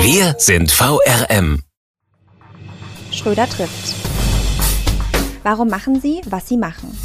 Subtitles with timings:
[0.00, 1.62] Wir sind VRM.
[3.10, 3.96] Schröder trifft.
[5.42, 6.96] Warum machen Sie, was Sie machen?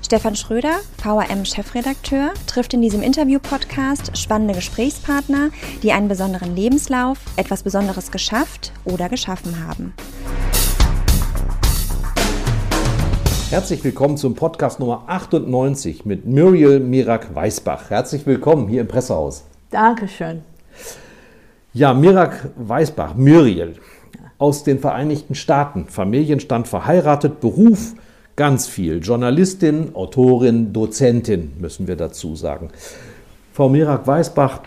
[0.00, 5.50] Stefan Schröder, VRM-Chefredakteur, trifft in diesem Interview-Podcast spannende Gesprächspartner,
[5.82, 9.94] die einen besonderen Lebenslauf, etwas Besonderes geschafft oder geschaffen haben.
[13.50, 17.90] Herzlich willkommen zum Podcast Nummer 98 mit Muriel Mirak Weißbach.
[17.90, 19.44] Herzlich willkommen hier im Pressehaus.
[19.70, 20.42] Dankeschön.
[21.76, 23.74] Ja, Mirak Weißbach, Muriel,
[24.38, 27.94] aus den Vereinigten Staaten, Familienstand verheiratet, Beruf
[28.36, 32.68] ganz viel, Journalistin, Autorin, Dozentin, müssen wir dazu sagen.
[33.52, 34.60] Frau Mirak Weißbach,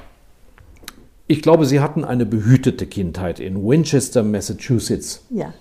[1.28, 5.24] ich glaube, Sie hatten eine behütete Kindheit in Winchester, Massachusetts.
[5.30, 5.54] Ja.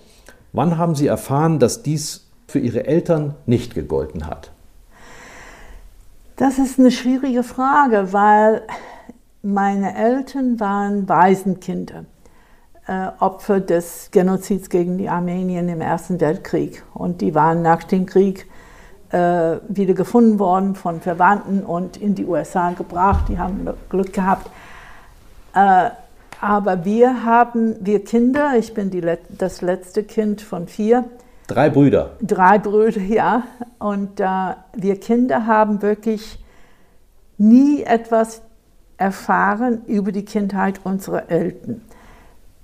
[0.51, 4.51] Wann haben Sie erfahren, dass dies für Ihre Eltern nicht gegolten hat?
[6.35, 8.63] Das ist eine schwierige Frage, weil
[9.47, 12.03] meine Eltern waren Waisenkinder,
[12.85, 16.83] äh, Opfer des Genozids gegen die Armenien im Ersten Weltkrieg.
[16.93, 18.45] Und die waren nach dem Krieg
[19.11, 23.29] äh, wieder gefunden worden von Verwandten und in die USA gebracht.
[23.29, 24.49] Die haben Glück gehabt.
[25.55, 25.91] Äh,
[26.41, 31.05] aber wir haben, wir Kinder, ich bin die, das letzte Kind von vier.
[31.47, 32.17] Drei Brüder.
[32.21, 33.43] Drei Brüder, ja.
[33.79, 34.25] Und äh,
[34.73, 36.37] wir Kinder haben wirklich
[37.37, 38.41] nie etwas
[38.97, 41.81] erfahren über die Kindheit unserer Eltern.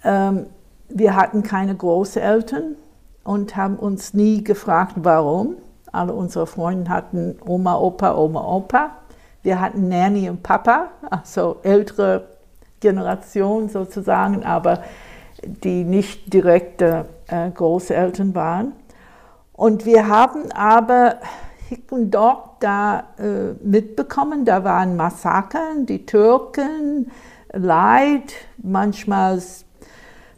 [0.04, 0.48] Ähm,
[0.90, 2.76] wir hatten keine Großeltern
[3.24, 5.56] und haben uns nie gefragt, warum.
[5.92, 8.92] Alle unsere Freunde hatten Oma, Opa, Oma, Opa.
[9.44, 12.30] Wir hatten Nanny und Papa, also ältere
[12.80, 14.84] Generation sozusagen, aber
[15.46, 18.74] die nicht direkte äh, Großeltern waren.
[19.54, 21.18] Und wir haben aber
[21.92, 24.46] und dort da äh, mitbekommen.
[24.46, 27.12] Da waren Massakern, die Türken,
[27.52, 29.42] Leid, manchmal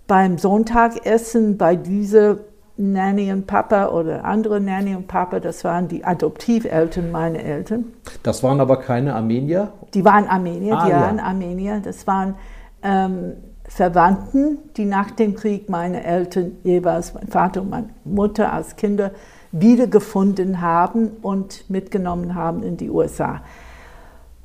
[0.07, 2.37] beim Sonntagessen bei dieser
[2.77, 7.85] Nanny und Papa oder andere Nanny und Papa, das waren die Adoptiveltern meiner Eltern.
[8.23, 9.71] Das waren aber keine Armenier?
[9.93, 11.01] Die waren Armenier, ah, die ja.
[11.01, 11.81] waren Armenier.
[11.81, 12.35] Das waren
[12.83, 13.33] ähm,
[13.67, 19.11] Verwandten, die nach dem Krieg meine Eltern jeweils, mein Vater und meine Mutter als Kinder
[19.59, 23.41] wiedergefunden haben und mitgenommen haben in die USA.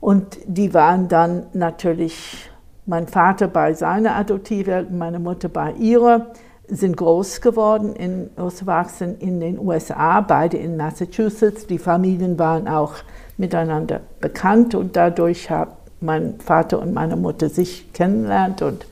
[0.01, 2.49] Und die waren dann natürlich
[2.87, 6.29] mein Vater bei seiner Adoptiveltern, meine Mutter bei ihrer,
[6.69, 11.67] sind groß geworden, in, ausgewachsen in den USA, beide in Massachusetts.
[11.67, 12.95] Die Familien waren auch
[13.37, 18.87] miteinander bekannt und dadurch haben mein Vater und meine Mutter sich kennengelernt und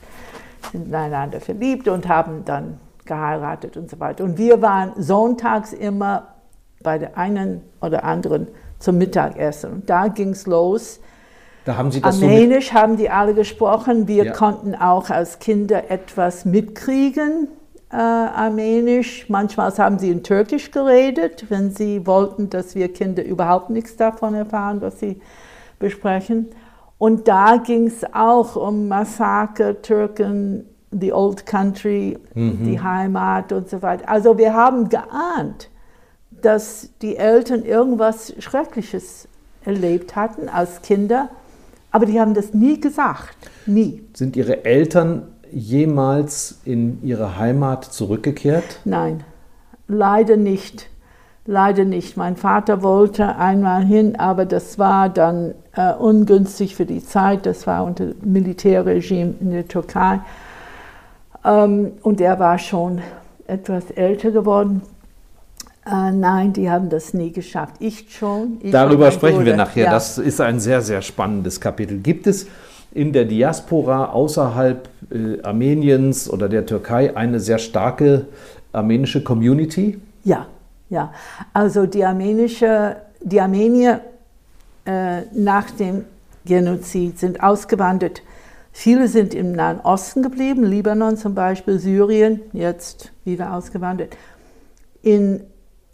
[0.71, 2.77] sind ineinander verliebt und haben dann
[3.09, 4.23] geheiratet und so weiter.
[4.23, 6.35] Und wir waren sonntags immer
[6.81, 8.47] bei der einen oder anderen
[8.79, 9.73] zum Mittagessen.
[9.73, 11.01] Und da ging es los.
[11.65, 14.07] Da haben Sie das Armenisch so haben die alle gesprochen.
[14.07, 14.31] Wir Ja.
[14.31, 17.49] konnten auch als Kinder etwas mitkriegen,
[17.91, 19.29] äh, Armenisch.
[19.29, 24.35] Manchmal haben sie in Türkisch geredet, wenn sie wollten, dass wir Kinder überhaupt nichts davon
[24.35, 25.19] erfahren, was sie
[25.79, 26.47] besprechen.
[26.97, 33.81] Und da ging es auch um Massaker, Türken, the old country, die Heimat und so
[33.81, 34.09] weiter.
[34.09, 35.69] Also wir haben geahnt,
[36.31, 39.27] dass die Eltern irgendwas Schreckliches
[39.65, 41.29] erlebt hatten als Kinder,
[41.91, 43.35] aber die haben das nie gesagt,
[43.65, 44.03] nie.
[44.13, 48.79] Sind Ihre Eltern jemals in ihre Heimat zurückgekehrt?
[48.85, 49.23] Nein,
[49.87, 50.87] leider nicht.
[51.45, 52.15] Leider nicht.
[52.15, 57.47] Mein Vater wollte einmal hin, aber das war dann äh, ungünstig für die Zeit.
[57.47, 60.19] Das war unter Militärregime in der Türkei.
[61.43, 63.01] Ähm, und er war schon
[63.47, 64.81] etwas älter geworden.
[65.85, 67.75] Äh, nein, die haben das nie geschafft.
[67.79, 68.57] Ich schon.
[68.61, 69.57] Ich Darüber sprechen wir Bruder.
[69.57, 69.85] nachher.
[69.85, 69.91] Ja.
[69.91, 71.99] Das ist ein sehr, sehr spannendes Kapitel.
[71.99, 72.47] Gibt es
[72.91, 78.25] in der Diaspora außerhalb äh, Armeniens oder der Türkei eine sehr starke
[78.71, 79.99] armenische Community?
[80.23, 80.47] Ja,
[80.89, 81.13] ja.
[81.53, 84.01] Also die armenische, die Armenier
[84.85, 86.05] äh, nach dem
[86.45, 88.21] Genozid sind ausgewandert.
[88.71, 94.15] Viele sind im Nahen Osten geblieben, Libanon zum Beispiel, Syrien, jetzt wieder ausgewandert.
[95.01, 95.43] In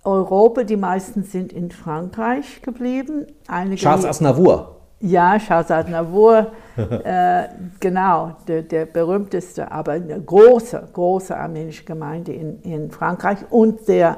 [0.03, 3.25] Europa, die meisten sind in Frankreich geblieben.
[3.47, 4.75] Einige Charles Aznavour.
[5.01, 7.43] Ja, Shahzad Navur, äh,
[7.79, 14.17] genau, der, der, berühmteste, aber eine große, große armenische Gemeinde in, in Frankreich und sehr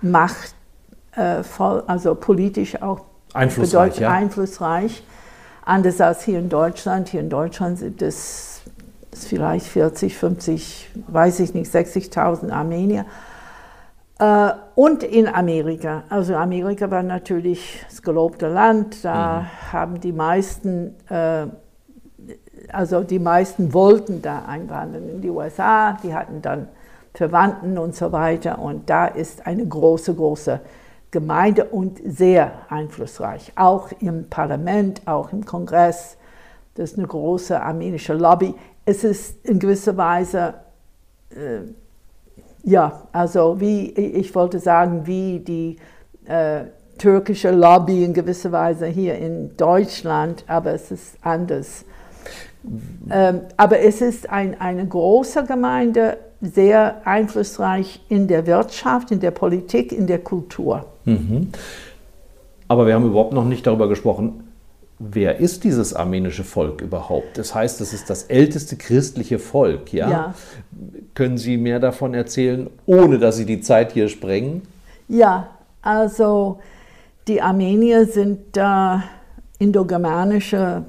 [0.00, 0.54] machtvoll,
[1.80, 3.00] äh, also politisch auch
[3.34, 4.10] einflussreich, ja.
[4.10, 5.02] einflussreich.
[5.64, 7.08] Anders als hier in Deutschland.
[7.08, 8.62] Hier in Deutschland sind es
[9.12, 13.06] vielleicht 40, 50, weiß ich nicht, 60.000 Armenier.
[14.18, 16.02] Äh, und in Amerika.
[16.08, 19.04] Also Amerika war natürlich das gelobte Land.
[19.04, 19.72] Da mhm.
[19.72, 21.46] haben die meisten, äh,
[22.72, 25.96] also die meisten wollten da einwandern in die USA.
[26.02, 26.68] Die hatten dann
[27.14, 28.58] Verwandten und so weiter.
[28.58, 30.60] Und da ist eine große, große
[31.12, 33.52] Gemeinde und sehr einflussreich.
[33.54, 36.16] Auch im Parlament, auch im Kongress.
[36.74, 38.54] Das ist eine große armenische Lobby.
[38.84, 40.54] Es ist in gewisser Weise
[41.30, 41.60] äh,
[42.64, 45.76] ja, also wie ich wollte sagen, wie die
[46.26, 46.64] äh,
[46.98, 51.84] türkische Lobby in gewisser Weise hier in Deutschland, aber es ist anders.
[53.10, 59.30] Ähm, aber es ist ein, eine große Gemeinde, sehr einflussreich in der Wirtschaft, in der
[59.30, 60.86] Politik, in der Kultur.
[61.04, 61.48] Mhm.
[62.68, 64.44] Aber wir haben überhaupt noch nicht darüber gesprochen,
[64.98, 67.38] wer ist dieses armenische Volk überhaupt?
[67.38, 70.10] Das heißt, es ist das älteste christliche Volk, ja?
[70.10, 70.34] ja?
[71.14, 74.62] Können Sie mehr davon erzählen, ohne dass Sie die Zeit hier sprengen?
[75.08, 75.48] Ja,
[75.80, 76.58] also
[77.28, 78.96] die Armenier sind äh,
[79.58, 80.84] indogermanische,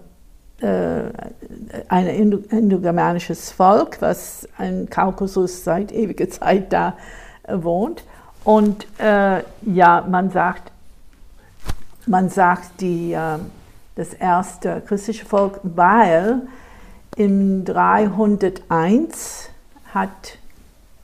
[1.89, 2.07] ein
[2.49, 6.95] indogermanisches Volk, was im Kaukasus seit ewiger Zeit da
[7.43, 8.03] äh, wohnt.
[8.43, 10.71] Und äh, ja, man sagt,
[12.05, 13.39] man sagt, die äh,
[13.95, 16.41] das erste christliche Volk, weil
[17.15, 19.49] in 301
[19.93, 20.37] hat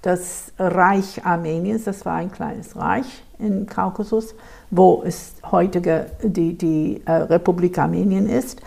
[0.01, 4.33] das Reich Armeniens, das war ein kleines Reich im Kaukasus,
[4.71, 8.61] wo es heutige die, die äh, Republik Armenien ist.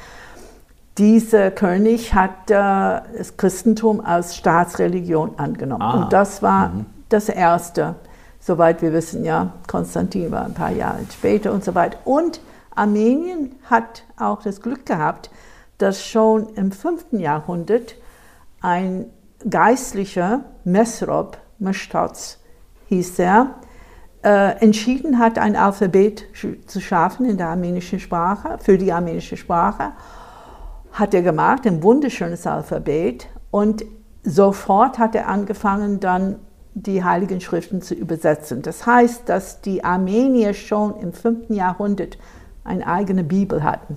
[0.99, 5.83] Dieser König hat äh, das Christentum als Staatsreligion angenommen.
[5.83, 6.05] Ah.
[6.05, 6.87] Und das war mhm.
[7.09, 7.95] das erste,
[8.41, 11.99] soweit wir wissen, ja, Konstantin war ein paar Jahre später und so weiter.
[12.05, 12.41] Und
[12.75, 15.31] Armenien hat auch das Glück gehabt,
[15.79, 17.13] dass schon im 5.
[17.13, 17.97] Jahrhundert
[18.61, 19.07] ein
[19.49, 22.39] Geistlicher, Mesrob, Meshtats
[22.89, 23.55] hieß er,
[24.23, 26.27] äh, entschieden hat, ein Alphabet
[26.67, 29.93] zu schaffen in der armenischen Sprache, für die armenische Sprache.
[30.93, 33.27] Hat er gemacht, ein wunderschönes Alphabet.
[33.51, 33.85] Und
[34.25, 36.37] sofort hat er angefangen, dann
[36.75, 38.63] die Heiligen Schriften zu übersetzen.
[38.63, 41.51] Das heißt, dass die Armenier schon im 5.
[41.51, 42.19] Jahrhundert
[42.65, 43.97] eine eigene Bibel hatten.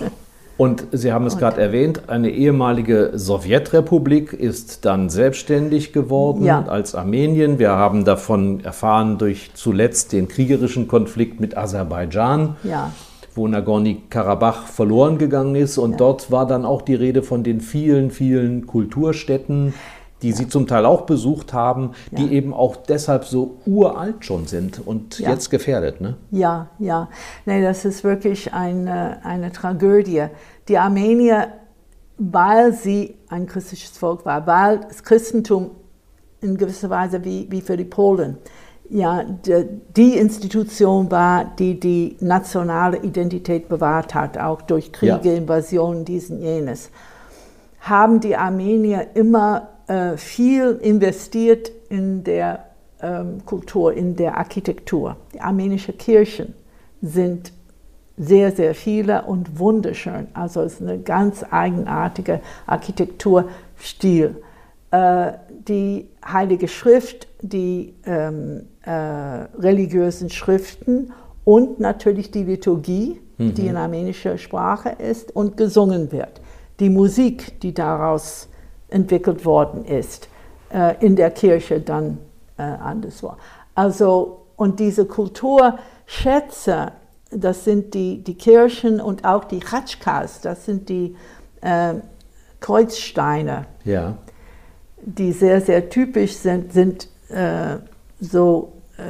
[0.56, 6.62] Und Sie haben es gerade erwähnt, eine ehemalige Sowjetrepublik ist dann selbstständig geworden ja.
[6.66, 7.58] als Armenien.
[7.58, 12.56] Wir haben davon erfahren durch zuletzt den kriegerischen Konflikt mit Aserbaidschan.
[12.62, 12.92] Ja
[13.34, 15.78] wo Nagorny-Karabach verloren gegangen ist.
[15.78, 15.96] Und ja.
[15.98, 19.74] dort war dann auch die Rede von den vielen, vielen Kulturstätten,
[20.22, 20.36] die ja.
[20.36, 22.32] Sie zum Teil auch besucht haben, die ja.
[22.32, 25.30] eben auch deshalb so uralt schon sind und ja.
[25.30, 26.00] jetzt gefährdet.
[26.00, 26.16] Ne?
[26.30, 27.08] Ja, ja.
[27.46, 30.26] Nee, das ist wirklich eine, eine Tragödie.
[30.68, 31.48] Die Armenier,
[32.18, 35.70] weil sie ein christliches Volk war, weil das Christentum
[36.42, 38.38] in gewisser Weise wie, wie für die Polen,
[38.90, 39.24] ja,
[39.96, 46.90] die, Institution war, die die nationale Identität bewahrt hat, auch durch Kriege, Invasionen, diesen jenes,
[47.80, 52.64] haben die Armenier immer äh, viel investiert in der
[53.00, 55.16] ähm, Kultur, in der Architektur.
[55.34, 56.54] Die armenischen Kirchen
[57.00, 57.52] sind
[58.18, 60.26] sehr, sehr viele und wunderschön.
[60.34, 64.36] Also es ist eine ganz eigenartige Architekturstil.
[64.90, 65.32] Äh,
[65.68, 71.12] die Heilige Schrift, die ähm, äh, religiösen Schriften
[71.44, 73.54] und natürlich die Liturgie, mhm.
[73.54, 76.40] die in armenischer Sprache ist und gesungen wird.
[76.80, 78.48] Die Musik, die daraus
[78.88, 80.28] entwickelt worden ist,
[80.72, 82.18] äh, in der Kirche dann
[82.56, 83.34] äh, anderswo.
[83.74, 86.92] Also, und diese Kulturschätze,
[87.30, 91.16] das sind die, die Kirchen und auch die Chatschkas, das sind die
[91.60, 91.94] äh,
[92.60, 94.18] Kreuzsteine, ja.
[95.00, 97.78] die sehr, sehr typisch sind, sind äh,
[98.20, 99.02] so äh,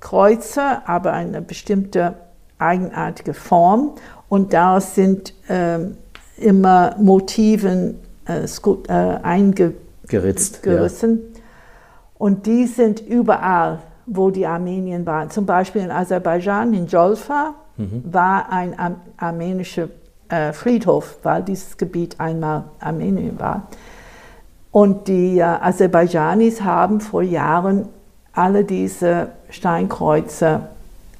[0.00, 2.14] Kreuze, aber eine bestimmte
[2.58, 3.94] eigenartige Form.
[4.28, 5.96] Und daraus sind ähm,
[6.36, 10.60] immer Motiven äh, äh, eingeritzt.
[10.64, 11.28] Ja.
[12.18, 15.30] Und die sind überall, wo die Armenien waren.
[15.30, 18.04] Zum Beispiel in Aserbaidschan, in Jolfa, mhm.
[18.10, 19.88] war ein Ar armenischer
[20.28, 23.68] äh, Friedhof, weil dieses Gebiet einmal Armenien war.
[24.72, 27.88] Und die äh, Aserbaidschanis haben vor Jahren
[28.32, 30.62] alle diese Steinkreuze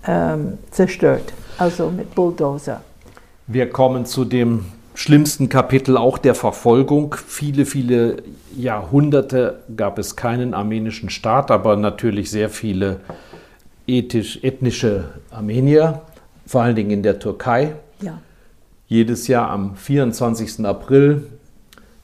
[0.06, 2.80] ähm, zerstört, also mit Bulldozer.
[3.46, 7.14] Wir kommen zu dem schlimmsten Kapitel auch der Verfolgung.
[7.26, 8.22] Viele, viele
[8.56, 13.00] Jahrhunderte gab es keinen armenischen Staat, aber natürlich sehr viele
[13.86, 16.00] ethisch, ethnische Armenier,
[16.46, 17.74] vor allen Dingen in der Türkei.
[18.00, 18.18] Ja.
[18.88, 20.64] Jedes Jahr am 24.
[20.64, 21.26] April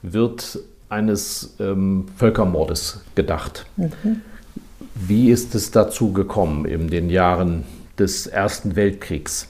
[0.01, 3.65] wird eines ähm, Völkermordes gedacht.
[3.77, 4.21] Mhm.
[4.95, 7.63] Wie ist es dazu gekommen in den Jahren
[7.97, 9.47] des Ersten Weltkriegs?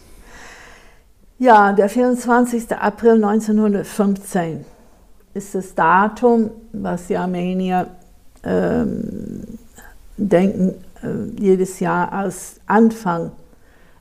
[1.39, 2.73] Ja, der 24.
[2.73, 4.65] April 1915
[5.33, 7.87] ist das Datum, was die Armenier
[8.43, 9.43] ähm,
[10.17, 13.31] denken, äh, jedes Jahr als Anfang,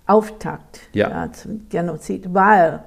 [0.07, 1.11] Auftakt ja.
[1.11, 2.81] Ja, zum Genozid, weil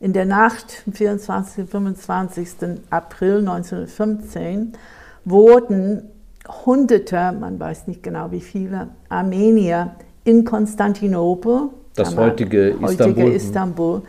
[0.00, 1.58] in der Nacht vom 24.
[1.58, 2.48] und 25.
[2.90, 4.72] April 1915
[5.24, 6.02] wurden
[6.64, 14.02] Hunderte, man weiß nicht genau wie viele, Armenier in Konstantinopel, das heutige, heutige Istanbul,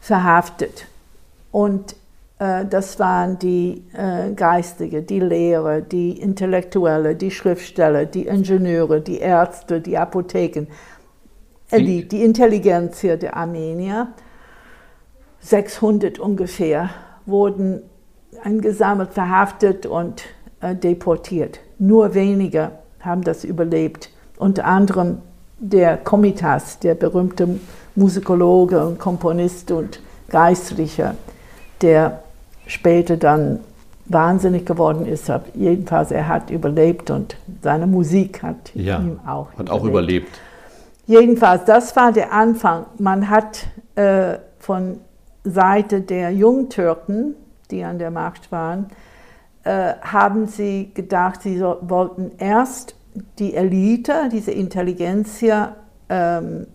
[0.00, 0.86] verhaftet.
[1.52, 1.94] Und
[2.38, 9.18] äh, das waren die äh, Geistige, die Lehrer, die Intellektuelle, die Schriftsteller, die Ingenieure, die
[9.18, 10.66] Ärzte, die Apotheken,
[11.70, 14.08] äh, die, die Intelligenz der Armenier.
[15.40, 16.90] 600 ungefähr
[17.24, 17.82] wurden
[18.42, 20.22] eingesammelt, verhaftet und
[20.60, 21.60] äh, deportiert.
[21.78, 24.10] Nur wenige haben das überlebt.
[24.38, 25.18] Unter anderem
[25.58, 27.58] der Komitas, der berühmte
[27.94, 31.14] Musikologe und Komponist und Geistliche,
[31.80, 32.20] der
[32.66, 33.60] später dann
[34.06, 35.30] wahnsinnig geworden ist.
[35.54, 40.40] Jedenfalls, er hat überlebt und seine Musik hat ja, ihm auch hat auch überlebt.
[41.06, 42.86] Jedenfalls, das war der Anfang.
[42.98, 44.98] Man hat äh, von
[45.50, 47.34] Seite der Jungtürken,
[47.70, 48.88] die an der Macht waren,
[49.64, 52.94] äh, haben sie gedacht, sie so, wollten erst
[53.38, 55.76] die Elite, diese Intelligenz hier
[56.08, 56.66] ähm,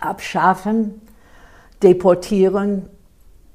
[0.00, 1.02] abschaffen,
[1.82, 2.88] deportieren,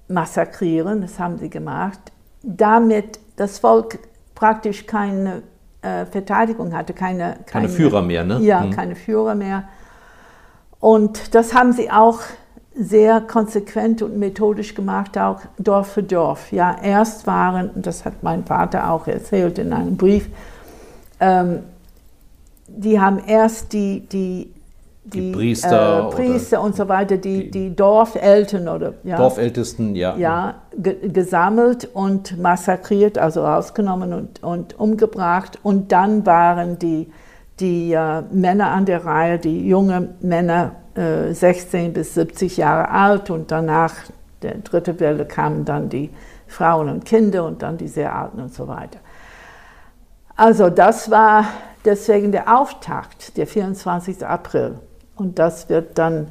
[0.07, 1.99] massakrieren, das haben sie gemacht,
[2.43, 3.99] damit das Volk
[4.35, 5.41] praktisch keine
[5.81, 8.39] äh, Verteidigung hatte, keine, keine, keine, Führer mehr, ne?
[8.41, 8.71] Ja, hm.
[8.71, 9.65] keine Führer mehr.
[10.79, 12.19] Und das haben sie auch
[12.77, 16.51] sehr konsequent und methodisch gemacht, auch Dorf für Dorf.
[16.51, 20.29] Ja, erst waren, das hat mein Vater auch erzählt in einem Brief,
[21.19, 21.59] ähm,
[22.67, 24.51] die haben erst die, die,
[25.05, 29.95] die, die Priester, äh, Priester und so weiter, die, die, die Dorfeltern oder ja, Dorfältesten,
[29.95, 35.59] ja, ja gesammelt und massakriert, also rausgenommen und, und umgebracht.
[35.63, 37.09] Und dann waren die,
[37.59, 43.29] die äh, Männer an der Reihe, die jungen Männer, äh, 16 bis 70 Jahre alt
[43.29, 43.93] und danach,
[44.41, 46.09] der dritte Welle, kamen dann die
[46.47, 48.99] Frauen und Kinder und dann die sehr Alten und so weiter.
[50.35, 51.45] Also das war
[51.85, 54.25] deswegen der Auftakt, der 24.
[54.25, 54.75] April.
[55.15, 56.27] Und das wird dann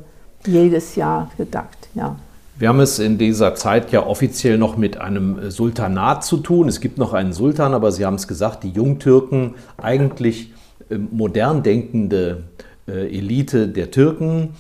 [0.47, 2.17] jedes Jahr gedacht, ja.
[2.57, 6.69] Wir haben es in dieser Zeit ja offiziell noch mit einem Sultanat zu tun.
[6.69, 10.53] Es gibt noch einen Sultan, aber Sie haben es gesagt, die Jungtürken, eigentlich
[10.89, 14.51] äh, modern denkende äh, Elite der Türken,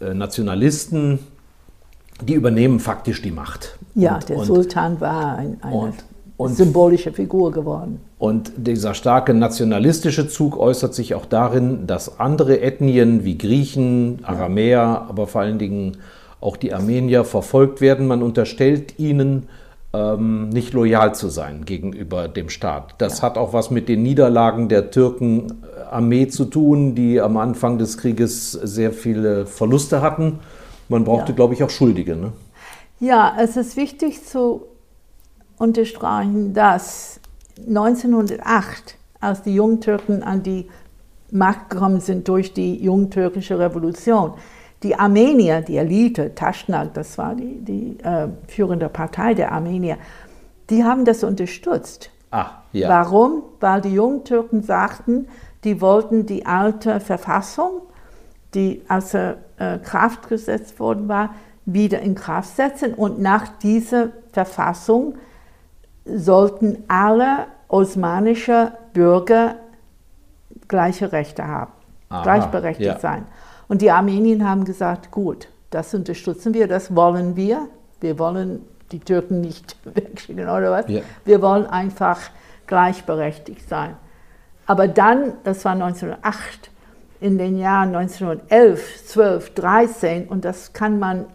[0.00, 1.18] äh, Nationalisten,
[2.22, 3.78] die übernehmen faktisch die Macht.
[3.94, 5.94] Ja, und, der und, Sultan war ein, eine und,
[6.36, 8.00] und, symbolische Figur geworden.
[8.18, 15.06] Und dieser starke nationalistische Zug äußert sich auch darin, dass andere Ethnien wie Griechen, Aramäer,
[15.08, 15.98] aber vor allen Dingen
[16.40, 18.06] auch die Armenier verfolgt werden.
[18.06, 19.48] Man unterstellt ihnen,
[19.94, 22.96] ähm, nicht loyal zu sein gegenüber dem Staat.
[22.98, 23.22] Das ja.
[23.24, 28.52] hat auch was mit den Niederlagen der Türkenarmee zu tun, die am Anfang des Krieges
[28.52, 30.40] sehr viele Verluste hatten.
[30.88, 31.36] Man brauchte, ja.
[31.36, 32.16] glaube ich, auch Schuldige.
[32.16, 32.32] Ne?
[32.98, 34.62] Ja, es ist wichtig zu
[35.58, 37.20] unterstreichen, dass
[37.58, 40.66] 1908, als die Jungtürken an die
[41.30, 44.34] Macht gekommen sind durch die jungtürkische Revolution,
[44.84, 49.96] die Armenier, die Elite, Taschnak, das war die, die äh, führende Partei der Armenier,
[50.70, 52.10] die haben das unterstützt.
[52.30, 52.88] Ah, ja.
[52.88, 53.42] Warum?
[53.60, 55.28] Weil die Jungtürken sagten,
[55.64, 57.80] die wollten die alte Verfassung,
[58.54, 65.14] die außer äh, Kraft gesetzt worden war, wieder in Kraft setzen und nach dieser Verfassung
[66.04, 69.56] sollten alle osmanische Bürger
[70.68, 71.72] gleiche Rechte haben,
[72.10, 72.98] Aha, gleichberechtigt ja.
[72.98, 73.26] sein.
[73.68, 77.68] Und die Armenier haben gesagt, gut, das unterstützen wir, das wollen wir.
[78.00, 78.60] Wir wollen
[78.92, 80.88] die Türken nicht wegschicken oder was.
[80.88, 81.00] Ja.
[81.24, 82.20] Wir wollen einfach
[82.66, 83.96] gleichberechtigt sein.
[84.66, 86.70] Aber dann, das war 1908,
[87.20, 91.26] in den Jahren 1911, 12, 13, und das kann man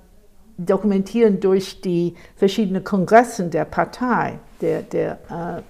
[0.58, 5.62] dokumentieren durch die verschiedenen Kongressen der Partei, der, der äh,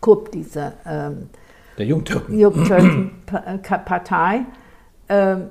[0.00, 1.28] KUP, dieser ähm,
[1.76, 2.38] der Jungtürken.
[2.38, 4.46] Jungtürken-Partei,
[5.08, 5.48] ähm,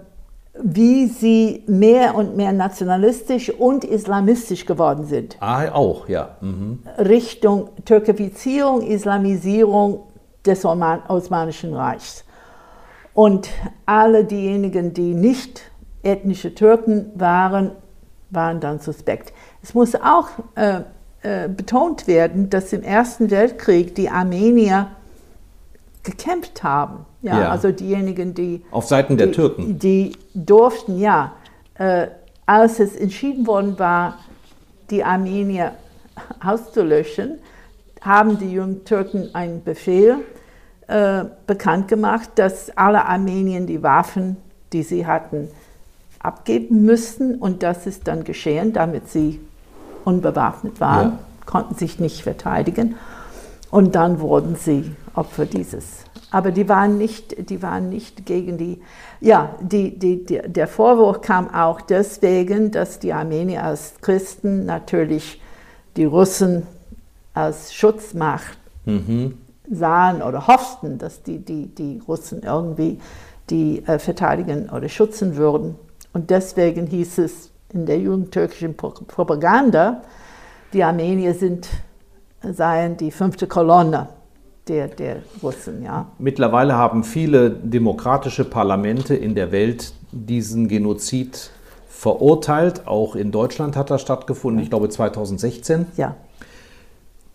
[0.63, 5.37] wie sie mehr und mehr nationalistisch und islamistisch geworden sind.
[5.39, 6.37] Ah, auch, ja.
[6.41, 6.79] Mhm.
[6.97, 10.03] Richtung Türkifizierung, Islamisierung
[10.45, 12.23] des Osmanischen Reichs.
[13.13, 13.49] Und
[13.85, 15.71] alle diejenigen, die nicht
[16.03, 17.71] ethnische Türken waren,
[18.29, 19.33] waren dann suspekt.
[19.63, 20.81] Es muss auch äh,
[21.23, 24.87] äh, betont werden, dass im Ersten Weltkrieg die Armenier
[26.07, 27.05] gekämpft haben.
[27.21, 27.49] Ja, ja.
[27.51, 31.33] also diejenigen, die auf Seiten der Türken, die durften ja,
[31.75, 32.07] äh,
[32.45, 34.19] als es entschieden worden war,
[34.89, 35.73] die Armenier
[36.43, 37.39] auszulöschen,
[37.99, 40.15] haben die jungen Türken einen Befehl
[40.87, 44.37] äh, bekannt gemacht, dass alle Armenier die Waffen,
[44.71, 45.49] die sie hatten,
[46.19, 49.41] abgeben müssten und das ist dann geschehen, damit sie
[50.05, 51.19] unbewaffnet waren, ja.
[51.45, 52.95] konnten sich nicht verteidigen
[53.71, 56.03] und dann wurden sie Opfer dieses.
[56.29, 58.81] Aber die waren nicht, die waren nicht gegen die,
[59.21, 65.41] ja, die, die, die, der Vorwurf kam auch deswegen, dass die Armenier als Christen natürlich
[65.95, 66.67] die Russen
[67.33, 69.37] als Schutzmacht mhm.
[69.69, 72.99] sahen oder hofften, dass die, die, die Russen irgendwie
[73.49, 75.75] die äh, verteidigen oder schützen würden.
[76.13, 80.01] Und deswegen hieß es in der jugendtürkischen Propaganda,
[80.73, 81.69] die Armenier sind,
[82.41, 84.09] seien die fünfte Kolonne
[84.69, 85.83] der, der Russen.
[85.83, 86.07] Ja.
[86.19, 91.51] Mittlerweile haben viele demokratische Parlamente in der Welt diesen Genozid
[91.87, 92.87] verurteilt.
[92.87, 95.87] Auch in Deutschland hat das stattgefunden, ich glaube 2016.
[95.97, 96.15] Ja.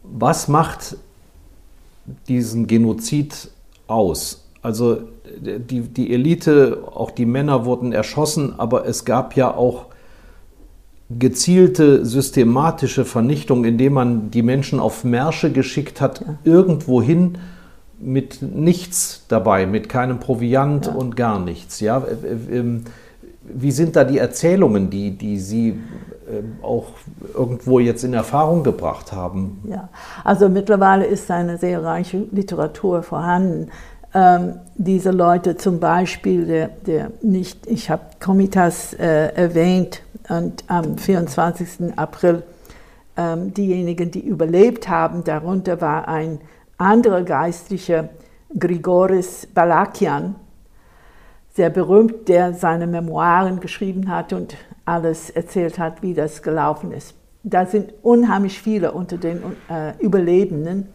[0.03, 0.97] Was macht
[2.29, 3.51] diesen Genozid
[3.87, 4.49] aus?
[4.63, 4.99] Also
[5.37, 9.87] die, die Elite, auch die Männer wurden erschossen, aber es gab ja auch
[11.19, 16.39] gezielte, systematische Vernichtung, indem man die Menschen auf Märsche geschickt hat, ja.
[16.45, 17.39] irgendwohin
[17.99, 20.93] mit nichts dabei, mit keinem Proviant ja.
[20.93, 21.81] und gar nichts.
[21.81, 22.05] Ja?
[22.51, 22.85] Ähm,
[23.45, 25.81] wie sind da die Erzählungen, die, die Sie
[26.31, 26.87] ähm, auch
[27.35, 29.63] irgendwo jetzt in Erfahrung gebracht haben?
[29.69, 29.89] Ja,
[30.25, 33.69] also mittlerweile ist eine sehr reiche Literatur vorhanden.
[34.15, 40.97] Ähm, diese Leute zum Beispiel, der, der nicht, ich habe Komitas äh, erwähnt, und am
[40.99, 41.97] 24.
[41.97, 42.43] April
[43.17, 46.41] ähm, diejenigen, die überlebt haben, darunter war ein
[46.79, 48.09] anderer Geistlicher,
[48.59, 50.35] Grigoris Balakian,
[51.55, 57.15] sehr berühmt, der seine Memoiren geschrieben hat und alles erzählt hat, wie das gelaufen ist.
[57.43, 60.89] Da sind unheimlich viele unter den äh, Überlebenden,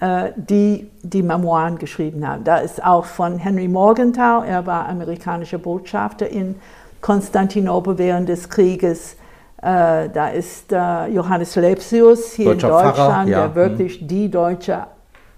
[0.00, 2.44] äh, die die Memoiren geschrieben haben.
[2.44, 6.56] Da ist auch von Henry Morgenthau, er war amerikanischer Botschafter in
[7.02, 9.16] Konstantinopel während des Krieges.
[9.58, 13.40] Äh, da ist äh, Johannes Lepsius hier Deutscher in Deutschland, Pfarrer, ja.
[13.48, 14.08] der wirklich hm.
[14.08, 14.86] die deutsche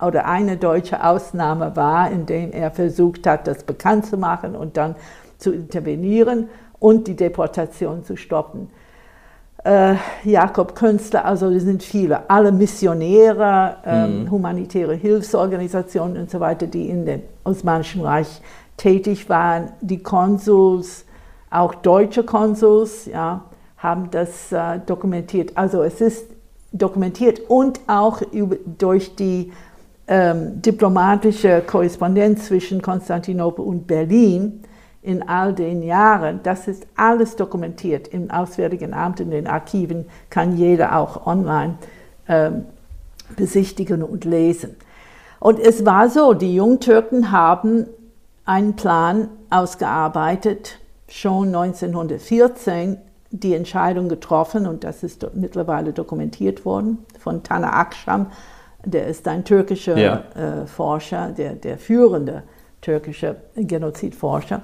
[0.01, 4.97] oder eine deutsche Ausnahme war, indem er versucht hat, das bekannt zu machen und dann
[5.39, 6.49] zu intervenieren
[6.79, 8.71] und die Deportation zu stoppen.
[9.65, 14.31] Äh, Jakob Künstler, also es sind viele, alle Missionäre, ähm, mhm.
[14.31, 18.43] humanitäre Hilfsorganisationen und so weiter, die in dem Osmanischen Reich
[18.77, 21.07] tätig waren, die Konsuls,
[21.55, 23.45] auch deutsche Konsuls ja,
[23.79, 25.57] haben das äh, dokumentiert.
[25.57, 26.27] Also es ist
[26.73, 29.53] dokumentiert und auch über, durch die
[30.07, 34.65] ähm, diplomatische Korrespondenz zwischen Konstantinopel und Berlin
[35.03, 40.57] in all den Jahren, das ist alles dokumentiert im Auswärtigen Amt, in den Archiven, kann
[40.57, 41.75] jeder auch online
[42.27, 42.65] ähm,
[43.37, 44.77] besichtigen und lesen.
[45.41, 47.87] Und es war so, die Jungtürken haben
[48.47, 52.99] einen Plan ausgearbeitet, schon 1914
[53.31, 58.27] die Entscheidung getroffen, und das ist mittlerweile dokumentiert worden, von Tana Akşam,
[58.85, 60.23] der ist ein türkischer ja.
[60.35, 62.43] äh, Forscher, der, der führende
[62.81, 64.63] türkische Genozidforscher.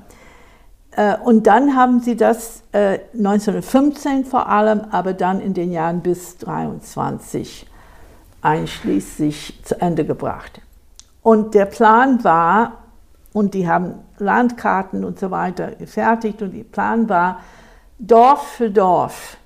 [0.92, 6.00] Äh, und dann haben sie das äh, 1915 vor allem, aber dann in den Jahren
[6.00, 7.66] bis 23
[8.42, 10.60] einschließlich zu Ende gebracht.
[11.22, 12.79] Und der Plan war,
[13.32, 17.40] und die haben Landkarten und so weiter gefertigt und der Plan war,
[17.98, 19.36] Dorf für Dorf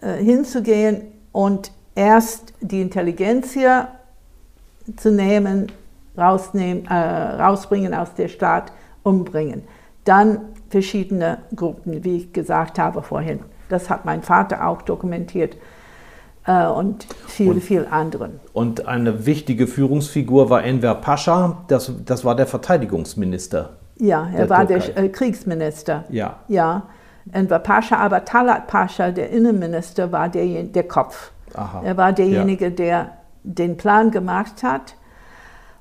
[0.00, 1.02] äh, hinzugehen
[1.32, 3.88] und erst die Intelligenz hier
[4.96, 5.70] zu nehmen,
[6.16, 9.64] rausnehmen, äh, rausbringen aus der Stadt, umbringen.
[10.04, 13.40] Dann verschiedene Gruppen, wie ich gesagt habe vorhin.
[13.68, 15.56] Das hat mein Vater auch dokumentiert
[16.46, 18.40] äh, und viele, und, viele anderen.
[18.52, 23.70] Und eine wichtige Führungsfigur war Enver Pascha, das, das war der Verteidigungsminister.
[23.98, 24.88] Ja, er der war Türkei.
[24.88, 26.04] der äh, Kriegsminister.
[26.08, 26.36] Ja.
[26.48, 26.84] ja.
[27.32, 31.32] Enver Pascha, aber Talat Pascha, der Innenminister, war der, der Kopf.
[31.54, 31.82] Aha.
[31.84, 32.70] Er war derjenige, ja.
[32.70, 33.10] der
[33.42, 34.94] den Plan gemacht hat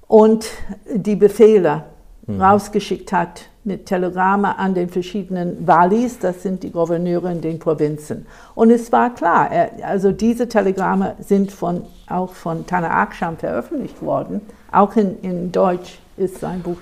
[0.07, 0.45] und
[0.93, 1.83] die Befehle
[2.25, 2.41] mhm.
[2.41, 8.25] rausgeschickt hat mit Telegramme an den verschiedenen Wallis, das sind die Gouverneure in den Provinzen.
[8.55, 14.01] Und es war klar, er, also diese Telegramme sind von, auch von Tana Aksham veröffentlicht
[14.01, 14.41] worden.
[14.71, 16.79] Auch in, in Deutsch ist sein Buch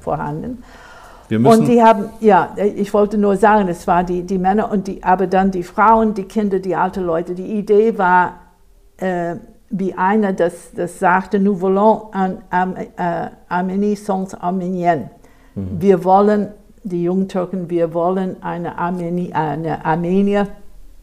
[0.00, 0.64] vorhanden.
[1.30, 5.04] und die haben, ja, ich wollte nur sagen, es war die, die Männer und die,
[5.04, 7.34] aber dann die Frauen, die Kinder, die alten Leute.
[7.34, 8.40] Die Idee war,
[8.96, 9.36] äh,
[9.76, 15.10] wie einer das, das sagte, nous voulons un, un, uh, Armenie sans Armenien.
[15.54, 15.80] Mhm.
[15.80, 16.48] Wir wollen,
[16.82, 20.48] die Jungtürken, wir wollen eine, Armenie, eine Armenier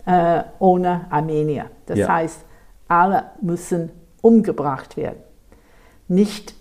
[0.06, 1.66] äh, ohne Armenier.
[1.86, 2.08] Das ja.
[2.08, 2.40] heißt,
[2.88, 3.90] alle müssen
[4.22, 5.20] umgebracht werden.
[6.08, 6.54] Nicht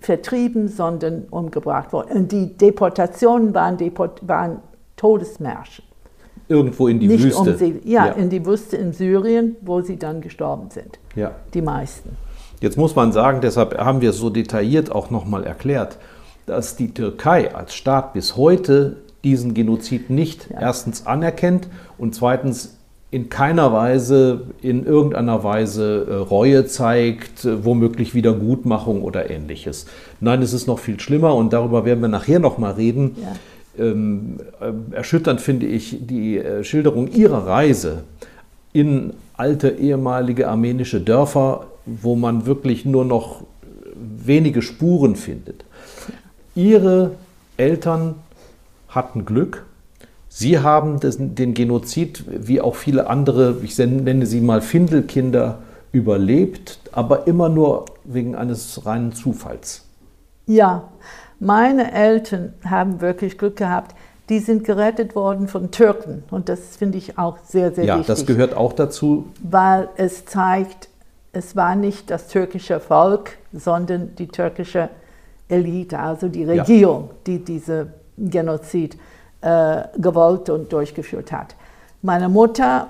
[0.00, 2.16] vertrieben, sondern umgebracht worden.
[2.16, 4.58] Und die Deportationen waren, Deport waren
[4.96, 5.82] Todesmärsche.
[6.48, 7.40] Irgendwo in die Nicht Wüste.
[7.52, 10.98] Um sie, ja, ja, in die Wüste in Syrien, wo sie dann gestorben sind.
[11.16, 11.32] Ja.
[11.54, 12.16] Die meisten.
[12.60, 15.98] Jetzt muss man sagen, deshalb haben wir es so detailliert auch nochmal erklärt,
[16.46, 20.60] dass die Türkei als Staat bis heute diesen Genozid nicht ja.
[20.60, 22.76] erstens anerkennt und zweitens
[23.14, 29.86] in keiner Weise, in irgendeiner Weise äh, Reue zeigt, äh, womöglich Wiedergutmachung oder ähnliches.
[30.20, 33.16] Nein, es ist noch viel schlimmer und darüber werden wir nachher noch mal reden.
[33.22, 33.84] Ja.
[33.86, 38.02] Ähm, äh, erschütternd finde ich die Schilderung ihrer Reise
[38.72, 43.42] in alte ehemalige armenische Dörfer, wo man wirklich nur noch
[43.94, 45.64] wenige Spuren findet.
[46.54, 47.12] Ihre
[47.56, 48.16] Eltern
[48.88, 49.64] hatten Glück.
[50.28, 55.58] Sie haben den Genozid, wie auch viele andere, ich nenne sie mal Findelkinder,
[55.92, 59.84] überlebt, aber immer nur wegen eines reinen Zufalls.
[60.46, 60.88] Ja,
[61.38, 63.94] meine Eltern haben wirklich Glück gehabt.
[64.28, 68.08] Die sind gerettet worden von Türken und das finde ich auch sehr, sehr ja, wichtig.
[68.08, 69.26] Ja, das gehört auch dazu.
[69.42, 70.88] Weil es zeigt,
[71.32, 74.88] es war nicht das türkische Volk, sondern die türkische
[75.48, 77.14] Elite, also die Regierung, ja.
[77.26, 78.96] die diese Genozid
[79.40, 81.54] äh, gewollt und durchgeführt hat.
[82.02, 82.88] Meine Mutter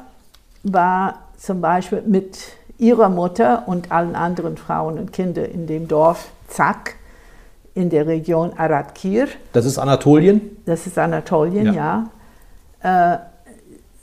[0.62, 2.38] war zum Beispiel mit
[2.78, 6.96] ihrer Mutter und allen anderen Frauen und Kindern in dem Dorf Zak
[7.74, 9.28] in der Region Aratkir.
[9.52, 10.40] Das ist Anatolien?
[10.64, 12.08] Das ist Anatolien, ja.
[12.82, 13.14] ja.
[13.14, 13.18] Äh,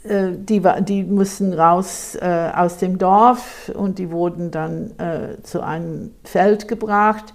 [0.03, 5.61] äh, die, die mussten raus äh, aus dem Dorf und die wurden dann äh, zu
[5.61, 7.33] einem Feld gebracht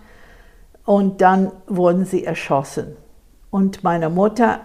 [0.87, 2.97] und dann wurden sie erschossen.
[3.51, 4.61] Und meine Mutter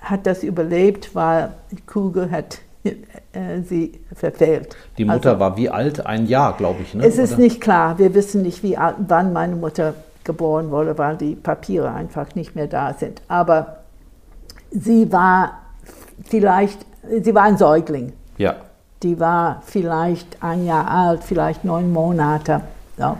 [0.00, 4.76] hat das überlebt, weil die Kugel hat äh, sie verfehlt.
[4.98, 6.06] Die Mutter also, war wie alt?
[6.06, 6.94] Ein Jahr, glaube ich.
[6.94, 7.04] Ne?
[7.04, 7.42] Es ist Oder?
[7.42, 7.98] nicht klar.
[7.98, 12.54] Wir wissen nicht, wie alt, wann meine Mutter geboren wurde, weil die Papiere einfach nicht
[12.54, 13.20] mehr da sind.
[13.28, 13.78] Aber
[14.70, 15.62] sie war
[16.24, 16.86] vielleicht,
[17.22, 18.12] sie war ein Säugling.
[18.38, 18.56] Ja.
[19.02, 22.62] Die war vielleicht ein Jahr alt, vielleicht neun Monate.
[22.96, 23.16] Ja.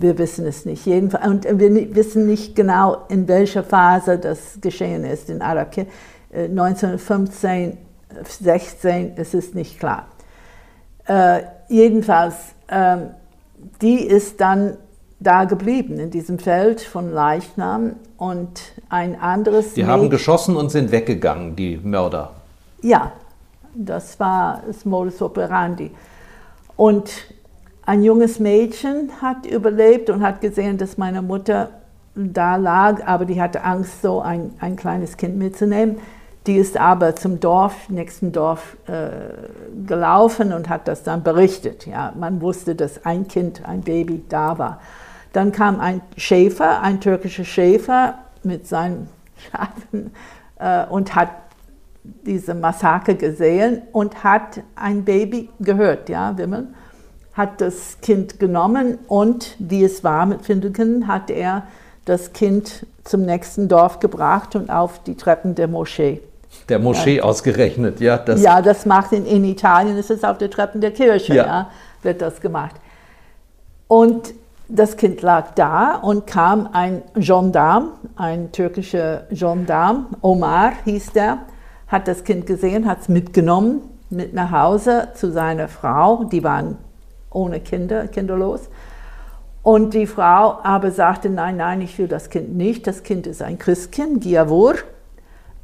[0.00, 0.86] Wir wissen es nicht.
[0.86, 5.28] Jedenfalls, und wir wissen nicht genau, in welcher Phase das geschehen ist.
[5.28, 5.86] In Araki
[6.32, 7.78] 1915,
[8.22, 10.06] 16 ist es nicht klar.
[11.06, 12.36] Äh, jedenfalls,
[12.68, 12.98] äh,
[13.82, 14.76] die ist dann
[15.18, 19.74] da geblieben, in diesem Feld von Leichnam und ein anderes.
[19.74, 22.34] Die haben geschossen und sind weggegangen, die Mörder.
[22.82, 23.12] Ja,
[23.74, 25.90] das war das Modus operandi.
[26.76, 27.10] Und
[27.88, 31.70] ein junges Mädchen hat überlebt und hat gesehen, dass meine Mutter
[32.14, 35.96] da lag, aber die hatte Angst, so ein, ein kleines Kind mitzunehmen.
[36.46, 41.86] Die ist aber zum Dorf, nächsten Dorf äh, gelaufen und hat das dann berichtet.
[41.86, 44.80] Ja, man wusste, dass ein Kind, ein Baby da war.
[45.32, 50.12] Dann kam ein Schäfer, ein türkischer Schäfer mit seinen Schafen
[50.58, 51.30] äh, und hat
[52.04, 56.74] diese Massaker gesehen und hat ein Baby gehört, ja, Wimmeln
[57.38, 61.62] hat das Kind genommen und, wie es war mit Findelkind, hat er
[62.04, 66.20] das Kind zum nächsten Dorf gebracht und auf die Treppen der Moschee.
[66.68, 67.22] Der Moschee ja.
[67.22, 68.18] ausgerechnet, ja.
[68.18, 71.46] Das ja, das macht in, in Italien, ist es auf den Treppen der Kirche, ja.
[71.46, 71.70] ja,
[72.02, 72.74] wird das gemacht.
[73.86, 74.34] Und
[74.66, 81.38] das Kind lag da und kam ein Gendarm, ein türkischer Gendarm, Omar hieß der,
[81.86, 86.24] hat das Kind gesehen, hat es mitgenommen mit nach Hause zu seiner Frau.
[86.24, 86.78] Die waren
[87.30, 88.68] ohne Kinder, kinderlos.
[89.62, 92.86] Und die Frau aber sagte, nein, nein, ich will das Kind nicht.
[92.86, 94.76] Das Kind ist ein Christkind, Giavur,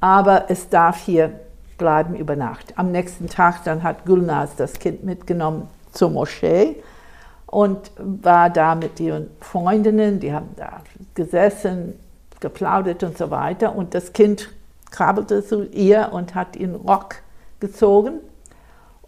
[0.01, 1.31] aber es darf hier
[1.79, 2.75] bleiben über Nacht.
[2.77, 6.77] Am nächsten Tag dann hat Gulnaz das Kind mitgenommen zur Moschee
[7.47, 10.81] und war da mit ihren Freundinnen, die haben da
[11.15, 11.99] gesessen,
[12.41, 13.75] geplaudert und so weiter.
[13.75, 14.51] Und das Kind
[14.91, 17.17] krabbelte zu ihr und hat ihren Rock
[17.61, 18.21] gezogen.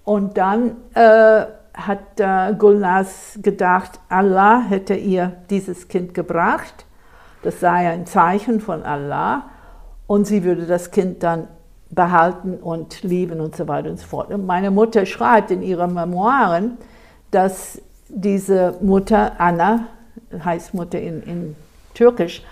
[0.05, 6.87] Und dann äh, hat äh, Gulnaz gedacht, Allah hätte ihr dieses Kind gebracht.
[7.43, 9.45] Das sei ein Zeichen von Allah.
[10.07, 11.49] und sie würde das Kind dann
[11.91, 14.33] behalten und lieben und so weiter und so fort.
[14.33, 16.79] Und meine Mutter schreibt in ihren Memoiren,
[17.31, 19.87] dass diese Mutter, Anna,
[20.45, 21.57] heißt Mutter in, in
[21.95, 22.43] Türkisch,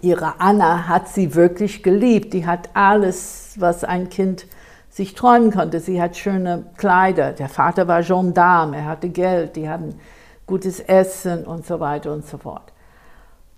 [0.00, 2.32] ihre Anna hat sie wirklich geliebt.
[2.32, 4.46] Die hat alles, was ein Kind
[4.90, 5.80] sich träumen konnte.
[5.80, 7.32] Sie hat schöne Kleider.
[7.32, 9.94] Der Vater war Gendarme, er hatte Geld, die hatten
[10.46, 12.72] gutes Essen und so weiter und so fort.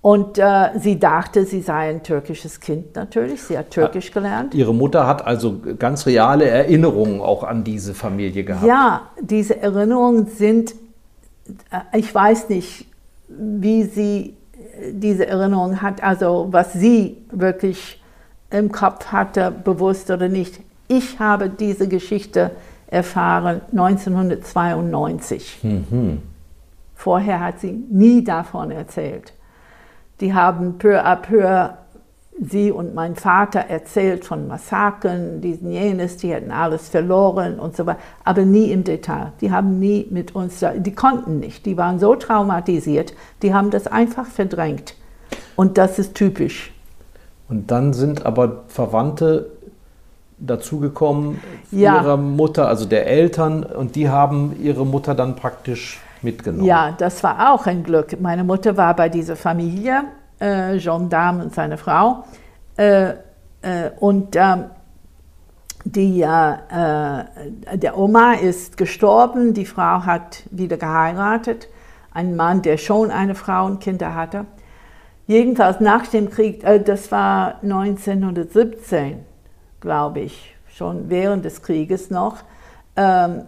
[0.03, 3.43] Und äh, sie dachte, sie sei ein türkisches Kind natürlich.
[3.43, 4.55] Sie hat Türkisch gelernt.
[4.55, 8.67] Ihre Mutter hat also ganz reale Erinnerungen auch an diese Familie gehabt.
[8.67, 10.75] Ja, diese Erinnerungen sind,
[11.71, 12.87] äh, ich weiß nicht,
[13.29, 14.37] wie sie
[14.81, 18.03] äh, diese Erinnerung hat, also was sie wirklich
[18.51, 20.61] im Kopf hatte, bewusst oder nicht.
[20.91, 22.51] Ich habe diese Geschichte
[22.89, 25.61] erfahren 1992.
[25.63, 26.21] Mhm.
[26.97, 29.33] Vorher hat sie nie davon erzählt.
[30.21, 31.71] Die haben peu à peu
[32.41, 37.87] sie und mein Vater erzählt von Massakern, diesen jenes, die hätten alles verloren und so
[37.87, 39.33] weiter, aber nie im Detail.
[39.41, 43.87] Die haben nie mit uns, die konnten nicht, die waren so traumatisiert, die haben das
[43.87, 44.97] einfach verdrängt.
[45.55, 46.73] Und das ist typisch.
[47.49, 49.51] Und dann sind aber Verwandte
[50.41, 52.01] dazugekommen ja.
[52.01, 56.65] ihrer Mutter, also der Eltern, und die haben ihre Mutter dann praktisch mitgenommen.
[56.65, 58.21] Ja, das war auch ein Glück.
[58.21, 60.05] Meine Mutter war bei dieser Familie,
[60.39, 62.25] äh, Gendarme und seine Frau.
[62.77, 63.11] Äh,
[63.63, 64.65] äh, und ähm,
[65.85, 66.55] die, äh,
[67.75, 71.69] der Oma ist gestorben, die Frau hat wieder geheiratet.
[72.13, 74.47] Ein Mann, der schon eine Frau und Kinder hatte.
[75.27, 79.25] Jedenfalls nach dem Krieg, äh, das war 1917,
[79.81, 82.39] glaube ich, schon während des Krieges noch,
[82.97, 83.43] ähm,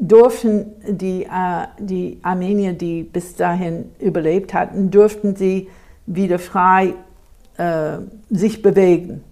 [0.00, 5.68] durften die, äh, die Armenier, die bis dahin überlebt hatten, durften sie
[6.06, 6.94] wieder frei
[7.56, 7.98] äh,
[8.30, 9.22] sich bewegen.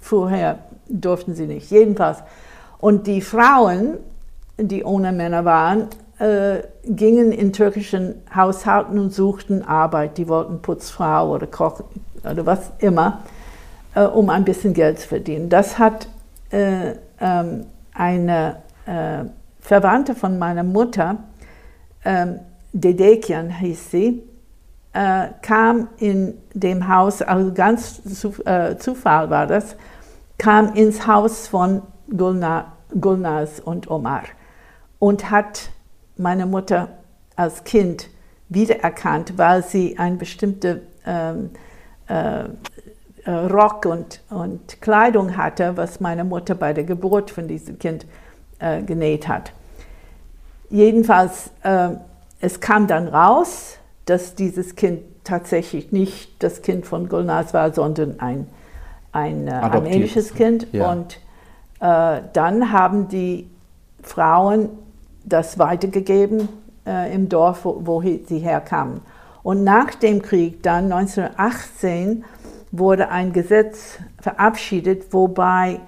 [0.00, 2.18] Vorher durften sie nicht, jedenfalls.
[2.78, 3.98] Und die Frauen,
[4.56, 10.18] die ohne Männer waren, äh, gingen in türkischen Haushalten und suchten Arbeit.
[10.18, 11.82] Die wollten Putzfrau oder Koch
[12.24, 13.20] oder was immer,
[13.98, 15.48] äh, um ein bisschen Geld zu verdienen.
[15.48, 16.08] Das hat
[16.50, 19.24] äh, ähm, eine äh,
[19.60, 21.16] Verwandte von meiner Mutter,
[22.04, 22.38] ähm,
[22.72, 24.22] Dedekian hieß sie,
[24.92, 29.76] äh, kam in dem Haus, also ganz zu, äh, Zufall war das,
[30.38, 31.82] kam ins Haus von
[32.16, 34.22] Gulna, Gulnaz und Omar
[34.98, 35.70] und hat
[36.16, 36.88] meine Mutter
[37.36, 38.08] als Kind
[38.48, 41.50] wiedererkannt, weil sie ein bestimmte ähm,
[42.06, 42.44] äh,
[43.28, 48.06] äh Rock und, und Kleidung hatte, was meine Mutter bei der Geburt von diesem Kind
[48.58, 49.52] äh, genäht hat.
[50.70, 51.90] Jedenfalls, äh,
[52.40, 58.18] es kam dann raus, dass dieses Kind tatsächlich nicht das Kind von Gulnaz war, sondern
[58.18, 58.46] ein,
[59.12, 60.66] ein äh, armenisches Kind.
[60.72, 60.90] Ja.
[60.90, 61.20] Und
[61.80, 63.50] äh, dann haben die
[64.02, 64.70] Frauen
[65.24, 66.48] das weitergegeben
[66.86, 69.02] äh, im Dorf, wo, wo, sie herkamen.
[69.42, 72.24] Und nach dem Krieg, dann 1918,
[72.72, 75.80] wurde ein Gesetz verabschiedet, wobei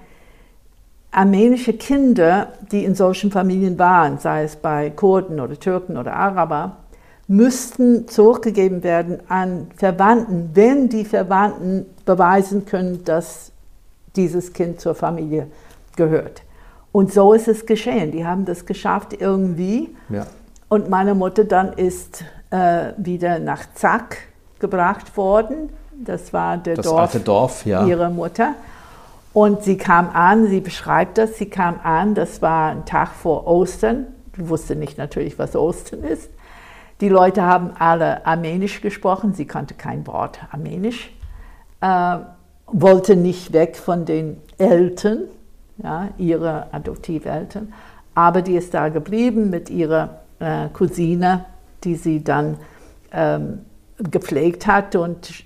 [1.11, 6.77] armenische Kinder, die in solchen Familien waren, sei es bei Kurden oder Türken oder Araber,
[7.27, 13.51] müssten zurückgegeben werden an Verwandten, wenn die Verwandten beweisen können, dass
[14.15, 15.47] dieses Kind zur Familie
[15.95, 16.43] gehört.
[16.91, 18.11] Und so ist es geschehen.
[18.11, 19.95] Die haben das geschafft irgendwie.
[20.09, 20.25] Ja.
[20.67, 24.17] Und meine Mutter dann ist äh, wieder nach Zack
[24.59, 25.69] gebracht worden.
[26.03, 27.85] Das war der das Dorf, Dorf ja.
[27.85, 28.55] ihrer Mutter.
[29.33, 33.47] Und sie kam an, sie beschreibt das, sie kam an, das war ein Tag vor
[33.47, 34.07] Ostern.
[34.37, 36.29] Ich wusste nicht natürlich, was Ostern ist.
[36.99, 41.11] Die Leute haben alle Armenisch gesprochen, sie kannte kein Wort Armenisch,
[41.81, 42.17] äh,
[42.67, 45.23] wollte nicht weg von den Eltern,
[45.81, 47.73] ja, ihre Adoptiveltern,
[48.13, 51.45] aber die ist da geblieben mit ihrer äh, Cousine,
[51.83, 52.57] die sie dann
[53.11, 53.65] ähm,
[54.09, 55.43] gepflegt hat und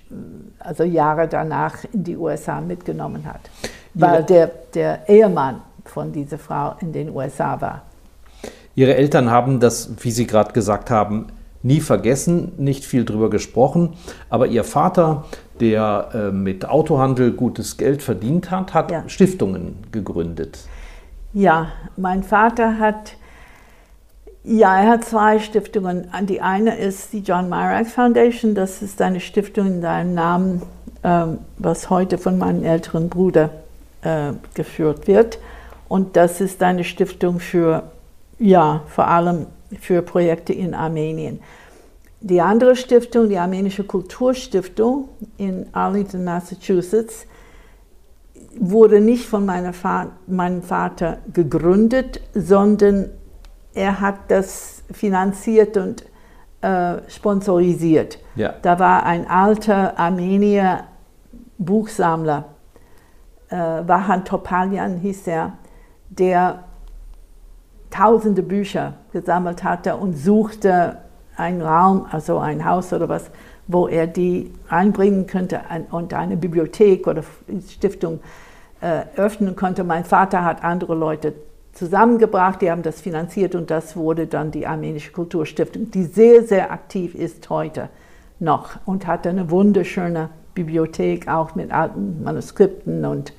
[0.58, 3.40] also Jahre danach in die USA mitgenommen hat
[3.96, 7.82] weil der, der Ehemann von dieser Frau in den USA war.
[8.74, 11.28] Ihre Eltern haben das, wie Sie gerade gesagt haben,
[11.62, 13.94] nie vergessen, nicht viel drüber gesprochen.
[14.28, 15.24] Aber Ihr Vater,
[15.60, 19.08] der äh, mit Autohandel gutes Geld verdient hat, hat ja.
[19.08, 20.58] Stiftungen gegründet.
[21.32, 23.14] Ja, mein Vater hat,
[24.46, 26.08] ja, er hat zwei Stiftungen.
[26.22, 30.62] Die eine ist die John Myrack Foundation, das ist eine Stiftung in seinem Namen,
[31.02, 33.50] ähm, was heute von meinem älteren Bruder
[34.02, 35.40] äh, geführt wird.
[35.88, 37.90] Und das ist eine Stiftung für,
[38.38, 39.46] ja, vor allem
[39.80, 41.40] für Projekte in Armenien.
[42.20, 47.26] Die andere Stiftung, die Armenische Kulturstiftung in Arlington, Massachusetts,
[48.58, 53.10] wurde nicht von meiner Va meinem Vater gegründet, sondern
[53.76, 56.04] er hat das finanziert und
[56.62, 58.18] äh, sponsorisiert.
[58.34, 58.54] Ja.
[58.62, 60.84] Da war ein alter Armenier
[61.58, 62.44] Buchsammler,
[63.48, 65.52] äh, Vahan Topalian hieß er,
[66.08, 66.64] der
[67.90, 70.98] tausende Bücher gesammelt hatte und suchte
[71.36, 73.30] einen Raum, also ein Haus oder was,
[73.66, 75.60] wo er die einbringen könnte
[75.90, 77.22] und eine Bibliothek oder
[77.68, 78.20] Stiftung
[78.80, 79.84] äh, öffnen konnte.
[79.84, 81.34] Mein Vater hat andere Leute
[81.76, 86.72] zusammengebracht, die haben das finanziert und das wurde dann die Armenische Kulturstiftung, die sehr, sehr
[86.72, 87.88] aktiv ist heute
[88.40, 93.32] noch und hat eine wunderschöne Bibliothek, auch mit alten Manuskripten und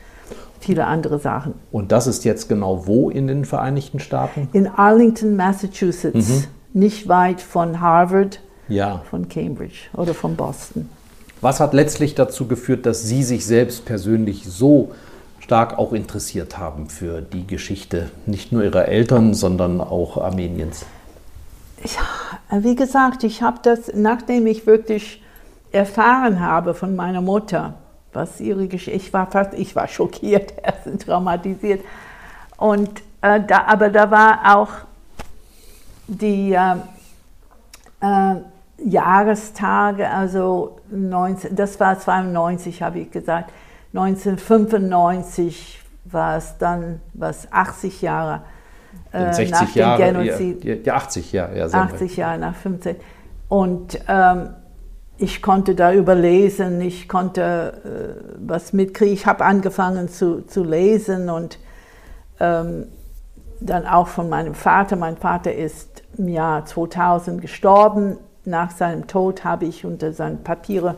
[0.59, 1.55] viele andere Sachen.
[1.71, 4.49] Und das ist jetzt genau wo in den Vereinigten Staaten?
[4.53, 6.43] In Arlington, Massachusetts, mhm.
[6.73, 9.01] nicht weit von Harvard, ja.
[9.09, 10.89] von Cambridge oder von Boston.
[11.41, 14.91] Was hat letztlich dazu geführt, dass Sie sich selbst persönlich so
[15.47, 20.85] stark auch interessiert haben für die Geschichte, nicht nur Ihrer Eltern, sondern auch Armeniens?
[21.81, 25.23] Ja, wie gesagt, ich habe das, nachdem ich wirklich
[25.71, 27.75] erfahren habe von meiner Mutter,
[28.11, 31.81] was ihre Geschichte, ich war fast, ich war schockiert, erst traumatisiert.
[32.57, 34.71] Und äh, da, aber da war auch
[36.07, 36.75] die äh,
[38.01, 38.35] äh,
[38.83, 43.49] Jahrestage, also 19, das war 92, habe ich gesagt.
[43.93, 48.41] 1995 war es dann, was 80 Jahre
[49.11, 50.63] äh, 60 nach Jahre, dem Genozid.
[50.63, 51.65] Ja, ja 80 Jahre, ja.
[51.65, 52.95] 80 Jahre nach 15.
[53.49, 54.49] Und ähm,
[55.17, 59.13] ich konnte darüber lesen, ich konnte äh, was mitkriegen.
[59.13, 61.59] Ich habe angefangen zu, zu lesen und
[62.39, 62.87] ähm,
[63.59, 64.95] dann auch von meinem Vater.
[64.95, 68.17] Mein Vater ist im Jahr 2000 gestorben.
[68.45, 70.95] Nach seinem Tod habe ich unter seinen Papieren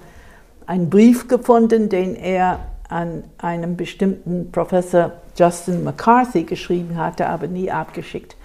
[0.66, 7.72] einen Brief gefunden, den er an einem bestimmten Professor Justin McCarthy geschrieben hatte, aber nie
[7.72, 8.36] abgeschickt.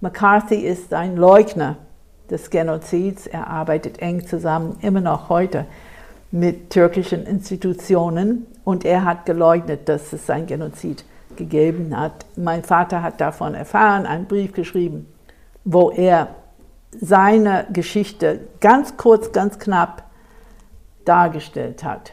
[0.00, 1.76] McCarthy ist ein Leugner
[2.30, 3.26] des Genozids.
[3.26, 5.66] Er arbeitet eng zusammen, immer noch heute,
[6.30, 11.04] mit türkischen Institutionen und er hat geleugnet, dass es ein Genozid
[11.36, 12.26] gegeben hat.
[12.36, 15.06] Mein Vater hat davon erfahren, einen Brief geschrieben,
[15.64, 16.28] wo er
[16.92, 20.04] seine Geschichte ganz kurz, ganz knapp
[21.04, 22.12] dargestellt hat.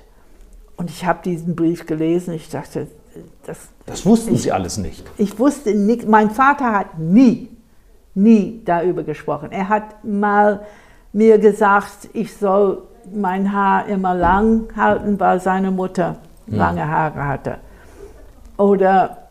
[0.78, 2.34] Und ich habe diesen Brief gelesen.
[2.34, 2.88] Ich dachte,
[3.46, 5.06] das, das wussten ich, Sie alles nicht.
[5.18, 6.08] Ich wusste nicht.
[6.08, 7.50] Mein Vater hat nie,
[8.14, 9.52] nie darüber gesprochen.
[9.52, 10.66] Er hat mal
[11.14, 12.84] mir gesagt, ich soll
[13.14, 16.56] mein Haar immer lang halten, weil seine Mutter hm.
[16.56, 17.58] lange Haare hatte.
[18.58, 19.30] Oder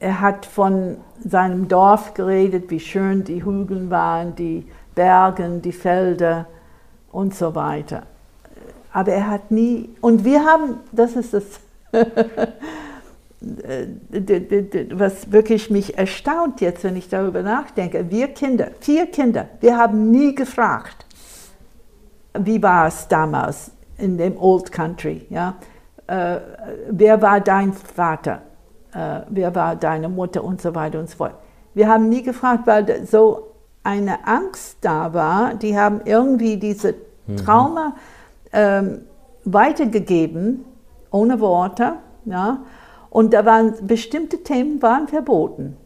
[0.00, 6.46] er hat von seinem Dorf geredet, wie schön die Hügel waren, die Berge, die Felder
[7.10, 8.04] und so weiter.
[8.92, 11.44] Aber er hat nie, und wir haben, das ist das,
[14.90, 18.10] was wirklich mich erstaunt jetzt, wenn ich darüber nachdenke.
[18.10, 21.04] Wir Kinder, vier Kinder, wir haben nie gefragt,
[22.38, 25.26] wie war es damals in dem Old Country.
[25.28, 25.54] Ja?
[26.06, 26.38] Äh,
[26.90, 28.42] wer war dein Vater?
[28.92, 31.34] Äh, wer war deine Mutter und so weiter und so fort.
[31.74, 35.54] Wir haben nie gefragt, weil so eine Angst da war.
[35.54, 36.94] Die haben irgendwie diese
[37.26, 37.36] mhm.
[37.36, 37.90] Trauma.
[37.90, 38.17] Mhm
[38.52, 39.02] ähm,
[39.44, 40.64] weitergegeben,
[41.10, 41.94] ohne Worte.
[42.24, 42.58] Ja?
[43.10, 45.76] Und da waren bestimmte Themen waren verboten.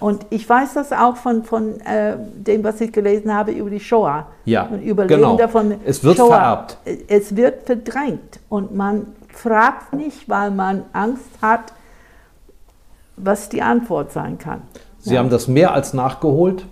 [0.00, 3.78] Und ich weiß das auch von, von äh, dem, was ich gelesen habe über die
[3.78, 4.26] Shoah.
[4.44, 5.36] Ja, und genau.
[5.36, 5.74] davon.
[5.84, 6.26] Es wird Shoah.
[6.26, 6.78] vererbt.
[7.06, 8.40] Es wird verdrängt.
[8.48, 11.72] Und man fragt nicht, weil man Angst hat,
[13.16, 14.62] was die Antwort sein kann.
[14.98, 15.20] Sie ja.
[15.20, 16.64] haben das mehr als nachgeholt.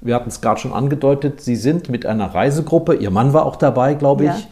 [0.00, 1.40] Wir hatten es gerade schon angedeutet.
[1.40, 4.46] Sie sind mit einer Reisegruppe, Ihr Mann war auch dabei, glaube ich, ja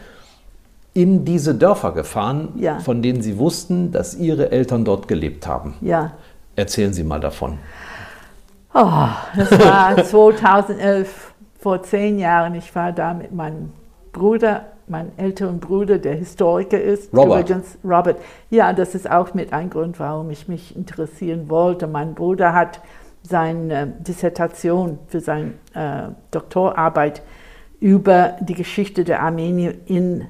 [0.93, 2.81] in diese Dörfer gefahren, ja.
[2.81, 5.75] von denen Sie wussten, dass Ihre Eltern dort gelebt haben.
[5.81, 6.13] Ja.
[6.57, 7.59] Erzählen Sie mal davon.
[8.75, 12.55] Oh, das war 2011, vor zehn Jahren.
[12.55, 13.73] Ich war da mit meinem
[14.13, 17.15] Bruder, meinem älteren Bruder, der Historiker ist.
[17.15, 17.49] Robert.
[17.49, 18.17] Übrigens, Robert.
[18.49, 21.87] Ja, das ist auch mit ein Grund, warum ich mich interessieren wollte.
[21.87, 22.81] Mein Bruder hat
[23.23, 27.23] seine Dissertation für seine äh, Doktorarbeit
[27.79, 30.27] über die Geschichte der Armenier in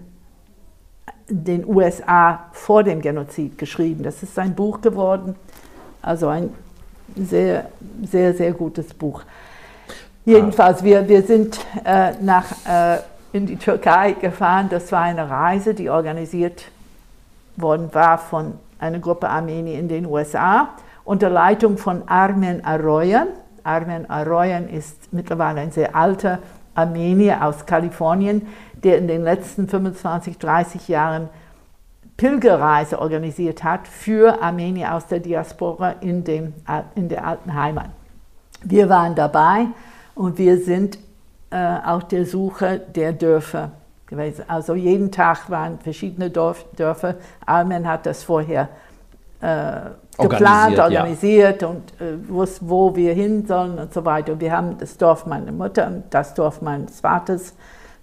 [1.30, 4.02] den USA vor dem Genozid geschrieben.
[4.02, 5.36] Das ist ein Buch geworden,
[6.02, 6.50] also ein
[7.16, 7.66] sehr,
[8.02, 9.22] sehr, sehr gutes Buch.
[10.24, 12.98] Jedenfalls, wir, wir sind äh, nach, äh,
[13.32, 14.68] in die Türkei gefahren.
[14.68, 16.64] Das war eine Reise, die organisiert
[17.56, 20.70] worden war von einer Gruppe Armenier in den USA
[21.04, 23.28] unter Leitung von Armen Aroyan.
[23.64, 26.38] Armen Aroyan ist mittlerweile ein sehr alter
[26.74, 28.46] Armenier aus Kalifornien,
[28.82, 31.28] der in den letzten 25, 30 Jahren
[32.16, 36.52] Pilgerreise organisiert hat für Armenier aus der Diaspora in, dem,
[36.94, 37.88] in der alten Heimat.
[38.62, 39.68] Wir waren dabei
[40.14, 40.98] und wir sind
[41.50, 43.70] äh, auf der Suche der Dörfer
[44.06, 44.44] gewesen.
[44.48, 47.14] Also jeden Tag waren verschiedene Dorf, Dörfer.
[47.46, 48.68] Almen hat das vorher
[49.40, 49.80] äh,
[50.18, 51.68] geplant, organisiert, organisiert ja.
[51.68, 54.32] und äh, wusste, wo wir hin sollen und so weiter.
[54.34, 57.54] Und wir haben das Dorf meiner Mutter und das Dorf meines Vaters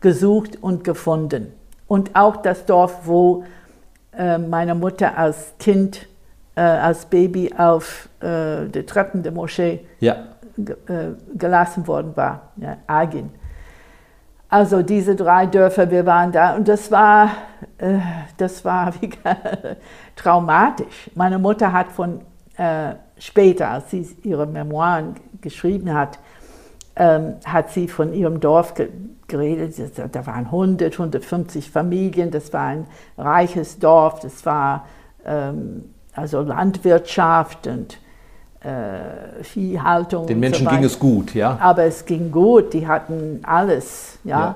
[0.02, 1.54] gesucht und gefunden.
[1.88, 3.44] Und auch das Dorf, wo
[4.18, 6.08] äh, meine Mutter als Kind,
[6.56, 10.16] äh, als Baby auf äh, der Treppen der Moschee ja.
[10.58, 13.30] Äh, gelassen worden war, ja, Agin.
[14.50, 17.32] Also diese drei Dörfer, wir waren da und das war,
[17.78, 18.00] äh,
[18.38, 19.10] das war wie,
[20.16, 21.12] traumatisch.
[21.16, 22.22] Meine Mutter hat von
[22.56, 26.18] äh, später, als sie ihre Memoiren geschrieben hat,
[26.98, 28.90] ähm, hat sie von ihrem Dorf ge
[29.28, 29.76] geredet.
[30.14, 32.88] Da waren 100, 150 Familien, das war ein
[33.18, 34.86] reiches Dorf, das war
[35.26, 35.84] ähm,
[36.14, 37.98] also Landwirtschaft und
[38.62, 40.28] äh, Viehhaltung.
[40.28, 41.58] Den Menschen so ging es gut, ja?
[41.62, 44.40] Aber es ging gut, die hatten alles, ja?
[44.40, 44.56] ja.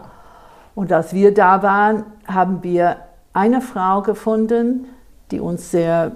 [0.74, 2.96] Und als wir da waren, haben wir
[3.34, 4.86] eine Frau gefunden,
[5.32, 6.14] die uns sehr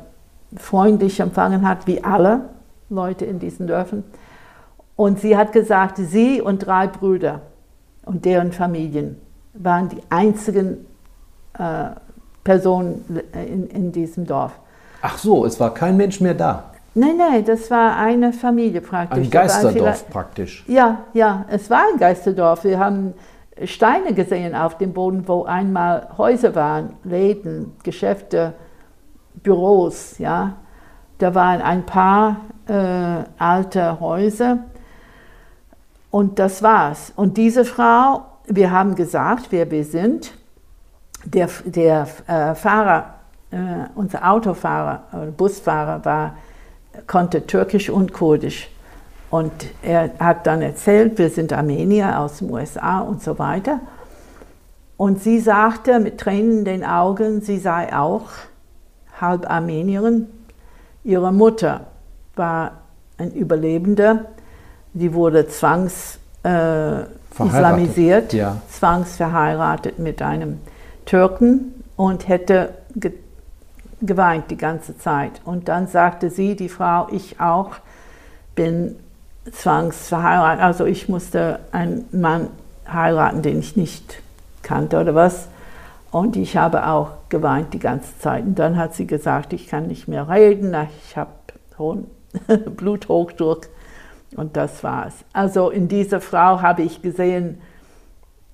[0.55, 2.41] freundlich empfangen hat, wie alle
[2.89, 4.03] Leute in diesen Dörfern.
[4.95, 7.41] Und sie hat gesagt, sie und drei Brüder
[8.05, 9.19] und deren Familien
[9.53, 10.85] waren die einzigen
[11.57, 11.89] äh,
[12.43, 14.53] Personen in, in diesem Dorf.
[15.01, 16.71] Ach so, es war kein Mensch mehr da.
[16.93, 19.25] Nein, nein, das war eine Familie praktisch.
[19.25, 20.63] Ein Geisterdorf praktisch.
[20.67, 22.63] Ja, ja, es war ein Geisterdorf.
[22.63, 23.13] Wir haben
[23.63, 28.53] Steine gesehen auf dem Boden, wo einmal Häuser waren, Läden, Geschäfte,
[29.43, 30.53] Büros, ja.
[31.17, 32.37] Da waren ein paar
[32.67, 34.59] äh, alte Häuser
[36.15, 37.11] und das war's.
[37.17, 40.31] Und diese Frau, wir haben gesagt, wer wir sind.
[41.25, 43.15] Der, der äh, Fahrer,
[43.51, 43.57] äh,
[43.95, 46.37] unser Autofahrer, äh, Busfahrer war
[47.05, 48.69] konnte Türkisch und Kurdisch.
[49.29, 49.51] Und
[49.81, 53.81] er hat dann erzählt, wir sind Armenier aus den USA und so weiter.
[54.95, 58.29] Und sie sagte mit Tränen in den Augen, sie sei auch
[59.19, 60.27] halb Armenierin.
[61.03, 61.87] Ihre Mutter
[62.37, 62.71] war
[63.17, 64.27] ein Überlebender.
[64.95, 67.01] Sie wurde zwangs äh,
[67.37, 68.61] islamisiert, ja.
[68.69, 70.59] zwangsverheiratet mit einem
[71.05, 72.69] Türken und hätte
[74.01, 75.41] geweint die ganze Zeit.
[75.43, 77.71] Und dann sagte sie, die Frau, ich auch,
[78.55, 78.95] bin
[79.51, 80.63] zwangsverheiratet.
[80.63, 82.47] Also ich musste einen Mann
[82.91, 84.21] heiraten, den ich nicht
[84.63, 85.47] kannte oder was.
[86.11, 88.45] Und ich habe auch geweint die ganze Zeit.
[88.45, 90.75] Und dann hat sie gesagt, ich kann nicht mehr reden,
[91.05, 91.31] ich habe
[92.77, 93.67] Bluthochdruck.
[94.35, 95.13] Und das war's.
[95.33, 97.59] Also in dieser Frau habe ich gesehen.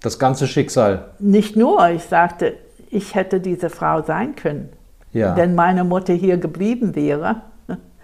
[0.02, 1.12] Das ganze Schicksal.
[1.20, 2.56] Nicht nur, ich sagte,
[2.90, 4.70] ich hätte diese Frau sein können.
[5.14, 5.36] Ja.
[5.36, 7.42] Wenn meine Mutter hier geblieben wäre.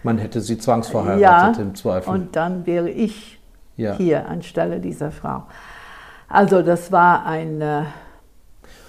[0.03, 2.09] Man hätte sie zwangsverheiratet ja, im Zweifel.
[2.09, 3.39] Und dann wäre ich
[3.75, 3.95] ja.
[3.95, 5.43] hier anstelle dieser Frau.
[6.29, 7.87] Also das war eine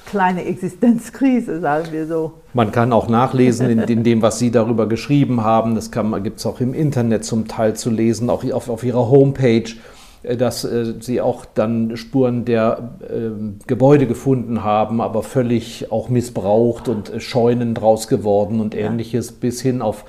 [0.09, 2.33] kleine Existenzkrise, sagen wir so.
[2.55, 5.75] Man kann auch nachlesen in, in dem, was Sie darüber geschrieben haben.
[5.75, 9.75] Das gibt es auch im Internet zum Teil zu lesen, auch auf, auf Ihrer Homepage.
[10.23, 13.31] Äh, dass äh, sie auch dann Spuren der äh,
[13.67, 19.61] Gebäude gefunden haben, aber völlig auch missbraucht und äh, Scheunen draus geworden und ähnliches, bis
[19.61, 20.05] hin auf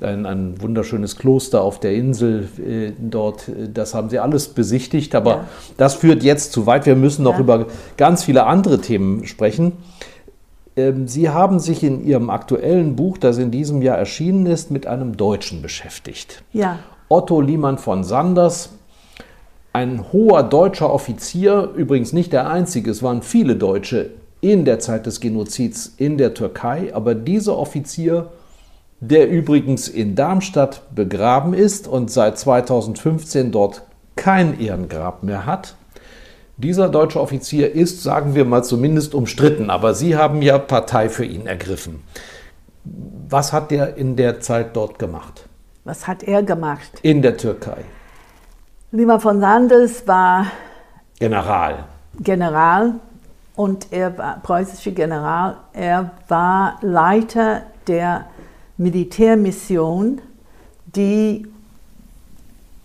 [0.00, 3.50] ein, ein, wunderschönes Kloster auf der Insel äh, dort.
[3.72, 5.44] Das haben sie alles besichtigt, aber ja.
[5.76, 6.86] das führt jetzt zu weit.
[6.86, 7.40] Wir müssen noch ja.
[7.40, 7.66] über
[7.96, 9.72] ganz viele andere Themen sprechen.
[10.76, 14.86] Ähm, sie haben sich in Ihrem aktuellen Buch, das in diesem Jahr erschienen ist, mit
[14.86, 16.42] einem Deutschen beschäftigt.
[16.52, 16.78] Ja.
[17.08, 18.70] Otto Liemann von Sanders,
[19.72, 25.06] ein hoher deutscher Offizier, übrigens nicht der einzige, es waren viele Deutsche in der Zeit
[25.06, 28.28] des Genozids in der Türkei, aber dieser Offizier,
[29.00, 33.82] der übrigens in Darmstadt begraben ist und seit 2015 dort
[34.16, 35.76] kein Ehrengrab mehr hat,
[36.56, 41.24] dieser deutsche Offizier ist, sagen wir mal, zumindest umstritten, aber Sie haben ja Partei für
[41.26, 42.02] ihn ergriffen.
[43.28, 45.46] Was hat er in der Zeit dort gemacht?
[45.84, 46.98] Was hat er gemacht?
[47.02, 47.84] In der Türkei.
[48.90, 50.46] Lima von Sanders war
[51.18, 51.84] General.
[52.20, 52.94] General
[53.54, 55.58] und er war preußischer General.
[55.74, 58.26] Er war Leiter der
[58.78, 60.20] Militärmission,
[60.84, 61.46] die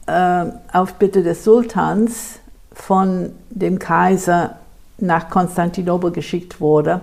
[0.08, 2.40] äh, auf Bitte des Sultans
[2.74, 4.58] von dem Kaiser
[4.98, 7.02] nach Konstantinopel geschickt wurde.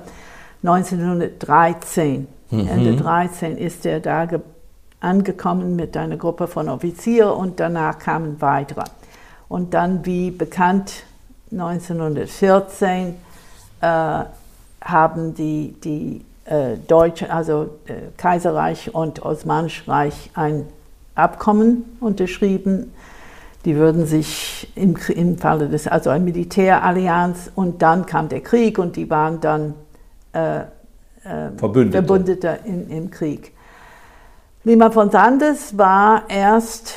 [0.63, 2.69] 1913, mhm.
[2.69, 4.27] Ende 13 ist er da
[5.01, 8.85] angekommen mit einer Gruppe von Offizieren und danach kamen weitere.
[9.49, 11.05] Und dann, wie bekannt,
[11.53, 13.15] 1914
[13.81, 14.25] äh,
[14.81, 16.25] haben die, die
[16.87, 20.67] Deutsch, also äh, Kaiserreich und Osmanisches Reich ein
[21.15, 22.95] Abkommen unterschrieben.
[23.65, 28.79] Die würden sich im, im Falle des, also eine Militärallianz und dann kam der Krieg
[28.79, 29.75] und die waren dann
[30.33, 30.65] äh, äh,
[31.57, 33.53] Verbündete, Verbündete in, im Krieg.
[34.65, 36.95] Lima von Sandes war erst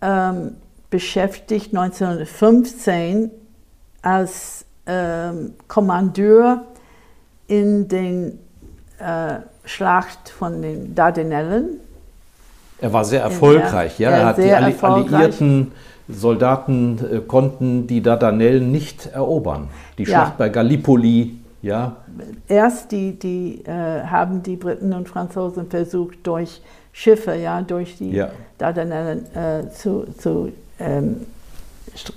[0.00, 0.56] ähm,
[0.90, 3.30] beschäftigt 1915
[4.02, 6.66] als ähm, Kommandeur
[7.48, 8.38] in den
[9.02, 11.80] äh, Schlacht von den Dardanellen.
[12.80, 14.10] Er war sehr erfolgreich, ja.
[14.10, 15.14] Er hat die Alli erfolgreich.
[15.14, 15.72] alliierten
[16.08, 19.68] Soldaten äh, konnten die Dardanellen nicht erobern.
[19.98, 20.08] Die Ja.
[20.08, 21.96] Schlacht bei Gallipoli, ja.
[22.48, 26.60] Erst die, die äh, haben die Briten und Franzosen versucht, durch
[26.92, 28.30] Schiffe, ja, durch die Ja.
[28.58, 31.26] Dardanellen äh, zu, zu ähm,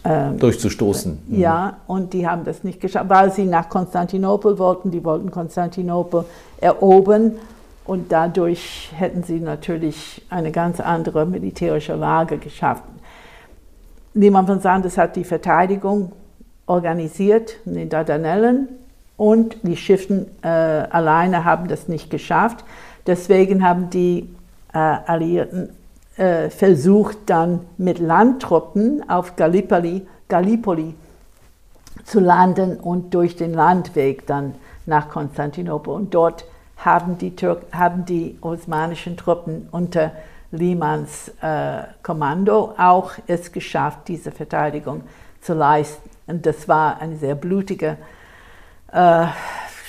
[0.03, 1.19] ähm, durchzustoßen.
[1.27, 1.39] Mhm.
[1.39, 4.91] Ja, und die haben das nicht geschafft, weil sie nach Konstantinopel wollten.
[4.91, 6.25] Die wollten Konstantinopel
[6.61, 7.33] erobern
[7.85, 12.83] und dadurch hätten sie natürlich eine ganz andere militärische Lage geschafft.
[14.13, 16.13] Niemand von Sandes hat die Verteidigung
[16.67, 18.69] organisiert in den Dardanellen
[19.17, 22.63] und die Schiffen äh, alleine haben das nicht geschafft.
[23.07, 24.29] Deswegen haben die
[24.73, 25.69] äh, Alliierten
[26.17, 30.95] äh, versucht, dann mit Landtruppen auf Gallipoli, Gallipoli
[32.03, 34.55] zu landen und durch den Landweg dann
[34.85, 35.93] nach Konstantinopel.
[35.93, 36.45] Und dort
[36.77, 40.11] haben die, Türk haben die osmanischen Truppen unter
[40.51, 45.03] Limans äh, Kommando auch es geschafft, diese Verteidigung
[45.41, 46.09] zu leisten.
[46.27, 47.97] Und das war eine sehr blutige
[48.91, 49.25] äh,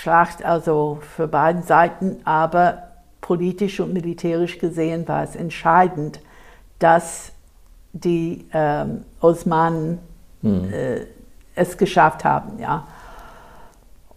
[0.01, 2.86] Schlacht, also für beiden Seiten, aber
[3.27, 6.21] politisch und militärisch gesehen war es entscheidend,
[6.79, 7.33] dass
[7.93, 9.99] die ähm, Osmanen
[10.45, 11.01] äh,
[11.57, 12.59] es geschafft haben.
[12.61, 12.87] Ja.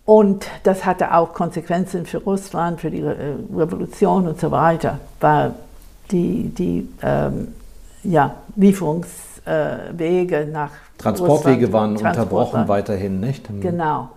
[0.06, 5.00] Und das hatte auch Konsequenzen für Russland, für die Re äh, Revolution und so weiter,
[5.20, 5.54] weil
[6.12, 7.54] die, die ähm,
[8.04, 13.50] ja, Lieferungswege nach Transportwege Russland- waren Transport unterbrochen waren- weiterhin, nicht?
[13.50, 13.62] Mhm.
[13.62, 14.10] Genau.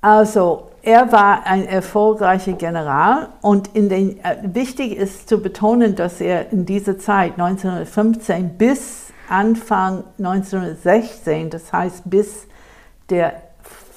[0.00, 6.50] Also er war ein erfolgreicher General und den, äh, wichtig ist zu betonen, dass er
[6.50, 12.48] in dieser Zeit 1915 bis Anfang 1916, das heißt bis
[13.10, 13.34] der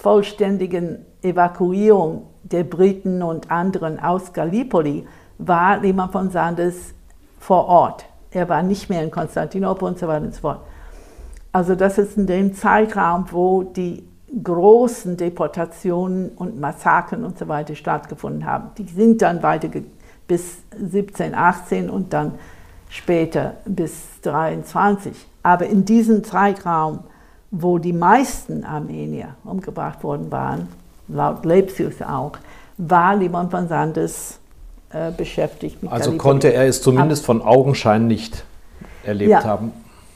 [0.01, 6.93] vollständigen Evakuierung der Briten und anderen aus Gallipoli, war Lehmann von Sanders
[7.39, 8.03] vor Ort.
[8.31, 10.59] Er war nicht mehr in Konstantinopel und so weiter und so fort.
[11.53, 14.10] Also das ist in dem Zeitraum, wo die
[14.43, 18.69] großen Deportationen und Massakern und so weiter stattgefunden haben.
[18.77, 19.69] Die sind dann weiter
[20.27, 22.33] bis 17, 18 und dann
[22.89, 25.13] später bis 23.
[25.43, 26.99] Aber in diesem Zeitraum,
[27.51, 30.67] wo die meisten Armenier umgebracht worden waren,
[31.07, 32.33] laut Lepsius auch,
[32.77, 34.39] war Limon von Sandes
[34.91, 38.45] äh, beschäftigt mit Also konnte er es zumindest von Augenschein nicht
[39.03, 39.43] erlebt Ja.
[39.43, 39.73] haben.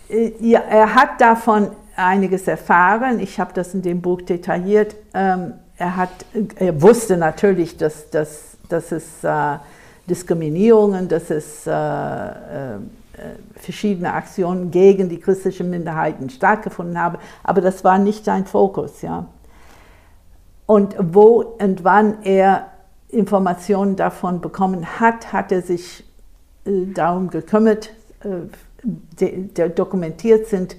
[0.10, 3.20] Äh, Ja, er hat davon einiges erfahren.
[3.20, 4.96] Ich habe das in dem Buch detailliert.
[5.14, 6.10] Ähm, er, hat,
[6.58, 9.58] er wusste natürlich, dass, dass, dass es äh,
[10.08, 12.80] Diskriminierungen, dass es äh, äh,
[13.56, 19.02] verschiedene Aktionen gegen die christlichen Minderheiten stattgefunden haben, aber das war nicht sein Fokus.
[19.02, 19.26] Ja.
[20.66, 22.68] Und wo und wann er
[23.10, 26.04] Informationen davon bekommen hat, hat er sich
[26.66, 27.92] äh, darum gekümmert.
[28.22, 30.76] Äh, dokumentiert sind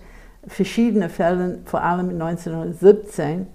[0.49, 3.47] verschiedene Fälle, vor allem 1917,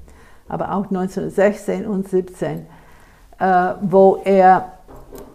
[0.47, 2.65] aber auch 1916 und 17,
[3.39, 4.73] äh, wo er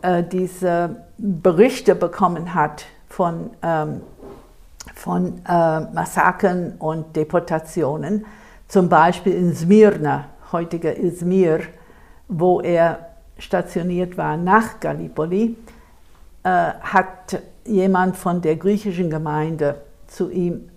[0.02, 4.02] äh, diese Berichte bekommen hat von, ähm,
[4.94, 8.26] von äh, Massakern und Deportationen,
[8.68, 11.60] zum Beispiel in Smyrna, heutiger Izmir,
[12.28, 12.98] wo er
[13.38, 15.56] stationiert war nach Gallipoli,
[16.42, 20.68] äh, hat jemand von der griechischen Gemeinde zu ihm,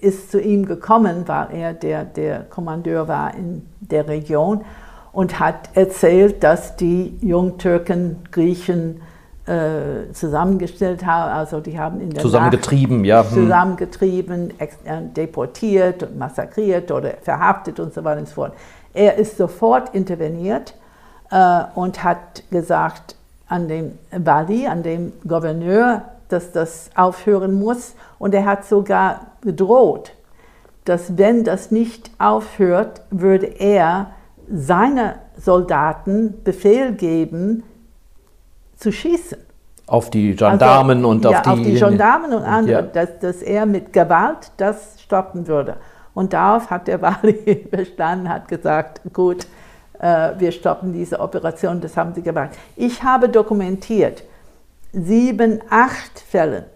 [0.00, 4.64] ist zu ihm gekommen, weil er der, der Kommandeur war in der Region
[5.12, 9.00] und hat erzählt, dass die Jungtürken Griechen
[9.46, 13.24] äh, zusammengestellt haben, also die haben in der Zusammengetrieben, Nacht ja.
[13.24, 13.30] hm.
[13.30, 14.68] zusammengetrieben, äh,
[15.16, 18.52] deportiert und massakriert oder verhaftet und so weiter und so fort.
[18.94, 20.74] Er ist sofort interveniert
[21.30, 23.16] äh, und hat gesagt
[23.48, 26.02] an den Wali, an den Gouverneur,
[26.32, 27.94] dass das aufhören muss.
[28.18, 30.12] Und er hat sogar gedroht,
[30.84, 34.12] dass wenn das nicht aufhört, würde er
[34.50, 37.62] seine Soldaten Befehl geben,
[38.76, 39.38] zu schießen.
[39.86, 41.48] Auf die Gendarmen Also, und ja, auf die.
[41.50, 42.82] auf die Gendarmen und andere, Ja.
[42.82, 45.76] dass, dass er mit Gewalt das stoppen würde.
[46.14, 49.46] Und darauf hat der Wali verstanden, hat gesagt, gut,
[50.00, 52.50] äh, wir stoppen diese Operation, das haben sie gemacht.
[52.76, 54.22] Ich habe dokumentiert
[54.92, 56.66] sieben, acht Fälle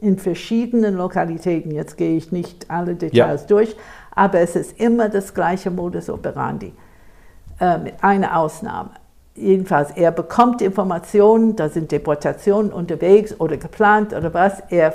[0.00, 1.70] in verschiedenen Lokalitäten.
[1.72, 3.46] Jetzt gehe ich nicht alle Details ja.
[3.48, 3.76] durch,
[4.14, 6.72] aber es ist immer das gleiche Modus operandi,
[7.60, 8.90] äh, mit einer Ausnahme.
[9.34, 14.62] Jedenfalls, er bekommt Informationen, da sind Deportationen unterwegs oder geplant oder was.
[14.68, 14.94] Er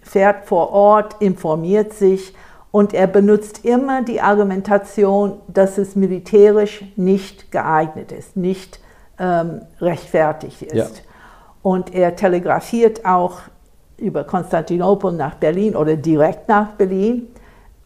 [0.00, 2.34] fährt vor Ort, informiert sich
[2.72, 8.80] und er benutzt immer die Argumentation, dass es militärisch nicht geeignet ist, nicht
[9.18, 10.74] ähm, rechtfertigt ist.
[10.74, 11.11] Ja.
[11.62, 13.40] Und er telegrafiert auch
[13.96, 17.28] über Konstantinopel nach Berlin oder direkt nach Berlin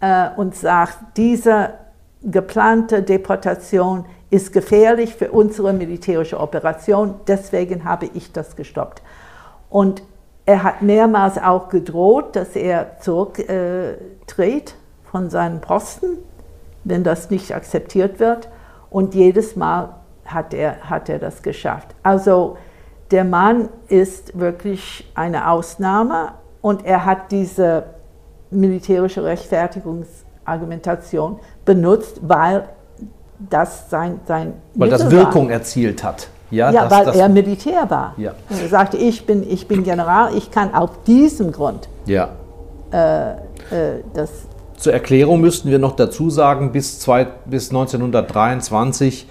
[0.00, 1.74] äh, und sagt, diese
[2.22, 9.02] geplante Deportation ist gefährlich für unsere militärische Operation, deswegen habe ich das gestoppt.
[9.70, 10.02] Und
[10.46, 16.18] er hat mehrmals auch gedroht, dass er zurücktritt äh, von seinem Posten,
[16.84, 18.48] wenn das nicht akzeptiert wird.
[18.90, 21.94] Und jedes Mal hat er, hat er das geschafft.
[22.02, 22.56] Also
[23.10, 27.84] der Mann ist wirklich eine Ausnahme und er hat diese
[28.50, 32.68] militärische Rechtfertigungsargumentation benutzt, weil
[33.38, 35.54] das sein, sein Weil Mittel das Wirkung war.
[35.54, 36.28] erzielt hat.
[36.50, 38.14] Ja, ja das, weil das, er Militär war.
[38.16, 38.34] Ja.
[38.48, 42.30] Er sagte, ich bin, ich bin General, ich kann auf diesem Grund ja.
[42.92, 43.34] Äh, äh,
[44.14, 44.30] das.
[44.76, 49.30] Zur Erklärung müssten wir noch dazu sagen, bis, zwei, bis 1923 ähm,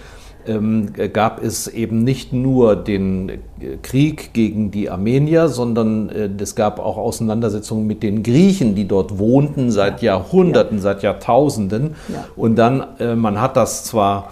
[1.13, 3.37] gab es eben nicht nur den äh,
[3.81, 9.17] Krieg gegen die Armenier, sondern äh, es gab auch Auseinandersetzungen mit den Griechen, die dort
[9.17, 10.83] wohnten seit Jahrhunderten, ja.
[10.83, 11.95] seit Jahrtausenden.
[12.09, 12.25] Ja.
[12.35, 14.31] Und dann, äh, man hat das zwar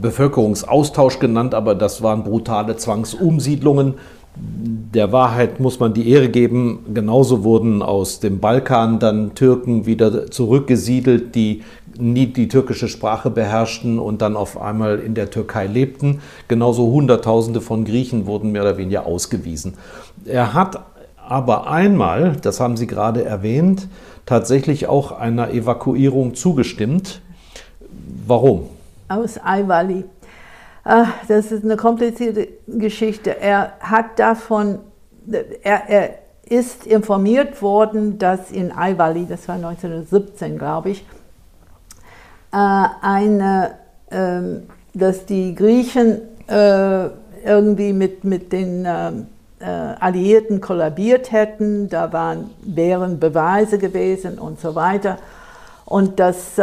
[0.00, 3.94] Bevölkerungsaustausch genannt, aber das waren brutale Zwangsumsiedlungen.
[4.36, 6.86] Der Wahrheit muss man die Ehre geben.
[6.94, 11.62] Genauso wurden aus dem Balkan dann Türken wieder zurückgesiedelt, die
[11.98, 16.20] nie die türkische Sprache beherrschten und dann auf einmal in der Türkei lebten.
[16.46, 19.74] Genauso Hunderttausende von Griechen wurden mehr oder weniger ausgewiesen.
[20.24, 20.80] Er hat
[21.16, 23.88] aber einmal, das haben Sie gerade erwähnt,
[24.24, 27.20] tatsächlich auch einer Evakuierung zugestimmt.
[28.26, 28.68] Warum?
[29.08, 30.04] Aus Aiwali.
[30.84, 33.38] Ah, das ist eine komplizierte Geschichte.
[33.40, 34.78] Er hat davon,
[35.62, 36.10] er, er
[36.48, 41.04] ist informiert worden, dass in Aiwali, das war 1917, glaube ich,
[42.50, 43.72] eine,
[44.10, 44.62] ähm,
[44.94, 47.08] dass die Griechen äh,
[47.44, 54.74] irgendwie mit, mit den äh, Alliierten kollabiert hätten, da waren, wären Beweise gewesen und so
[54.74, 55.18] weiter.
[55.84, 56.60] Und dass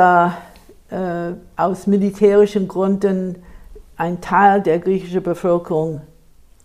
[1.57, 3.37] aus militärischen Gründen
[3.97, 6.01] ein Teil der griechischen Bevölkerung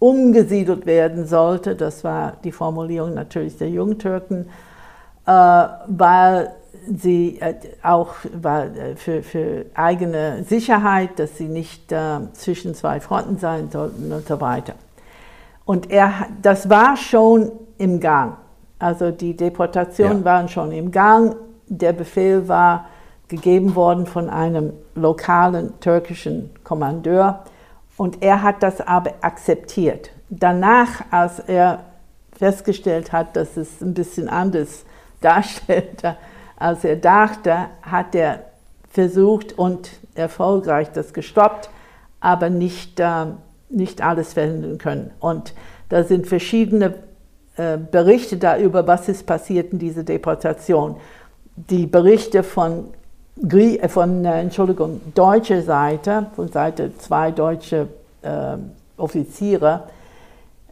[0.00, 1.76] umgesiedelt werden sollte.
[1.76, 4.48] Das war die Formulierung natürlich der Jungtürken,
[5.26, 6.52] äh, weil
[6.86, 13.38] sie äh, auch äh, für, für, eigene Sicherheit, dass sie nicht äh, zwischen zwei Fronten
[13.38, 14.74] sein sollten und so weiter.
[15.64, 18.36] Und er, das war schon im Gang.
[18.78, 20.24] Also die Deportationen ja.
[20.24, 21.36] waren schon im Gang.
[21.66, 22.86] Der Befehl war
[23.28, 27.44] gegeben worden von einem lokalen türkischen Kommandeur.
[27.96, 30.10] Und er hat das aber akzeptiert.
[30.30, 31.80] Danach, als er
[32.32, 34.84] festgestellt hat, dass es ein bisschen anders
[35.20, 36.16] darstellte,
[36.60, 38.44] als er dachte, hat er
[38.90, 41.70] versucht und erfolgreich das gestoppt,
[42.20, 43.26] aber nicht, äh,
[43.70, 45.10] nicht alles verhindern können.
[45.20, 45.54] Und
[45.88, 46.94] da sind verschiedene
[47.56, 50.96] äh, Berichte darüber, was ist passiert in dieser Deportation.
[51.56, 52.90] Die Berichte von,
[53.48, 57.88] Grie äh, von äh, Entschuldigung, deutscher Seite, von Seite zwei deutsche
[58.20, 58.56] äh,
[58.98, 59.84] Offiziere,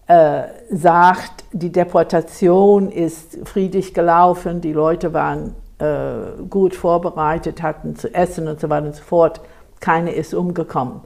[0.07, 8.13] äh, sagt, die Deportation ist friedlich gelaufen, die Leute waren äh, gut vorbereitet hatten zu
[8.13, 9.41] essen und so weiter und so fort.
[9.81, 11.01] Keine ist umgekommen.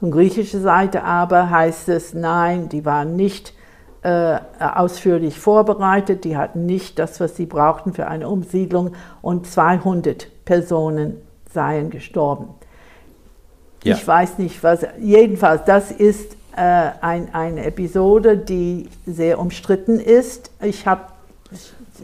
[0.00, 3.54] Von griechischer Seite aber heißt es, nein, die waren nicht
[4.02, 10.44] äh, ausführlich vorbereitet, die hatten nicht das, was sie brauchten für eine Umsiedlung und 200
[10.44, 11.16] Personen
[11.52, 12.48] seien gestorben.
[13.84, 13.94] Ja.
[13.94, 20.50] Ich weiß nicht, was, jedenfalls, das ist äh, ein, eine Episode, die sehr umstritten ist.
[20.60, 21.02] Ich habe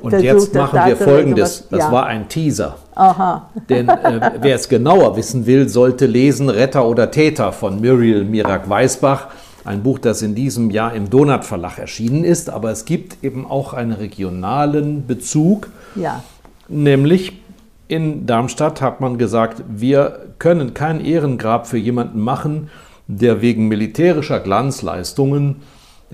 [0.00, 1.66] und jetzt machen wir Folgendes.
[1.70, 1.92] Das ja.
[1.92, 2.76] war ein Teaser.
[2.94, 3.48] Aha.
[3.68, 9.28] Denn äh, wer es genauer wissen will, sollte lesen Retter oder Täter von Muriel Mirak-Weisbach.
[9.64, 12.50] Ein Buch, das in diesem Jahr im Donat Verlag erschienen ist.
[12.50, 15.68] Aber es gibt eben auch einen regionalen Bezug.
[15.94, 16.22] Ja.
[16.68, 17.40] Nämlich
[17.88, 22.70] in Darmstadt hat man gesagt, wir können kein Ehrengrab für jemanden machen,
[23.06, 25.56] der wegen militärischer Glanzleistungen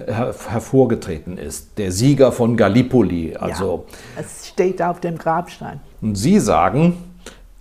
[0.07, 1.79] her hervorgetreten ist.
[1.79, 3.37] Der Sieger von Gallipoli.
[3.37, 5.81] Also, ja, es steht auf dem Grabstein.
[6.01, 6.95] Und Sie sagen,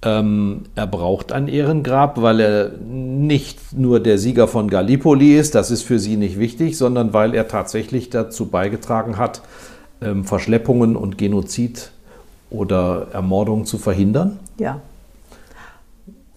[0.03, 5.71] Ähm, er braucht ein Ehrengrab, weil er nicht nur der Sieger von Gallipoli ist, das
[5.71, 9.41] ist für sie nicht wichtig, sondern weil er tatsächlich dazu beigetragen hat,
[9.99, 11.89] ähm, Verschleppungen und Genozid
[12.51, 14.37] oder Ermordung zu verhindern.
[14.59, 14.81] Ja.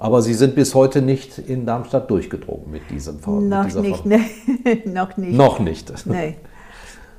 [0.00, 4.06] Aber Sie sind bis heute nicht in Darmstadt durchgedrungen mit diesem Ver Noch mit nicht,
[4.06, 5.36] nee, noch nicht.
[5.36, 6.06] Noch nicht.
[6.06, 6.36] Nee.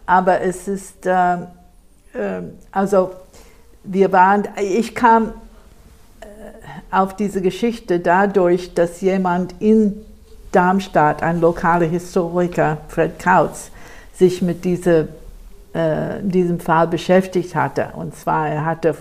[0.07, 3.11] Aber es ist, äh, äh, also
[3.83, 6.25] wir waren, ich kam äh,
[6.89, 10.03] auf diese Geschichte dadurch, dass jemand in
[10.51, 13.69] Darmstadt, ein lokaler Historiker, Fred Kautz,
[14.15, 15.09] sich mit diese,
[15.73, 17.89] äh, diesem Fall beschäftigt hatte.
[17.95, 18.95] Und zwar, er hatte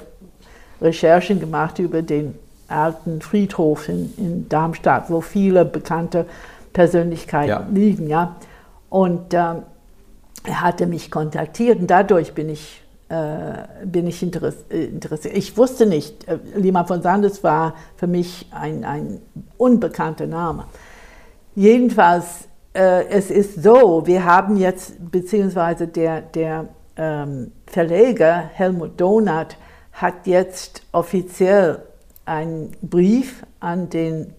[0.83, 2.35] Recherchen gemacht über den
[2.71, 6.27] alten Friedhof in, in Darmstadt, wo viele bekannte
[6.73, 7.67] Persönlichkeiten Ja.
[7.73, 8.09] liegen.
[8.09, 8.37] Ja?
[8.89, 9.63] Und ähm,
[10.45, 15.37] er hatte mich kontaktiert und dadurch bin ich, äh, bin ich äh, interessiert.
[15.37, 19.21] Ich wusste nicht, äh, Lima von Sandes war für mich ein, ein
[19.59, 20.65] unbekannter Name.
[21.55, 29.57] Jedenfalls, äh, es ist so, wir haben jetzt, beziehungsweise der, der ähm, Verleger Helmut Donath
[29.93, 31.83] hat jetzt offiziell
[32.31, 34.33] einen Brief an den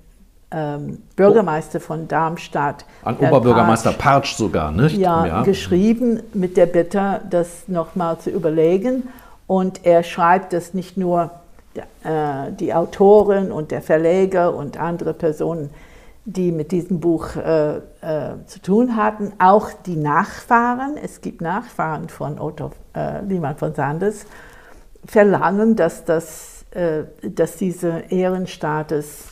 [0.50, 4.98] ähm, Bürgermeister von Darmstadt, An Herrn Oberbürgermeister Partsch, sogar, nicht?
[4.98, 9.10] ja, geschrieben mit der Bitte, das nochmal zu überlegen.
[9.46, 11.32] Und er schreibt, dass nicht nur
[12.04, 15.70] äh, die Autorin und der Verleger und andere Personen,
[16.24, 17.82] die mit diesem Buch äh, äh,
[18.46, 24.26] zu tun hatten, auch die Nachfahren, es gibt Nachfahren von Otto äh, Liemann von Sanders,
[25.06, 29.26] verlangen, dass, das, dass diese Ehrenstatus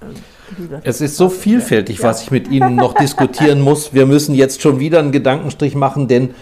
[0.00, 3.92] äh, Es ist so vielfältig, was ich mit Ihnen noch diskutieren muss.
[3.92, 6.34] Wir müssen jetzt schon wieder einen Gedankenstrich machen, denn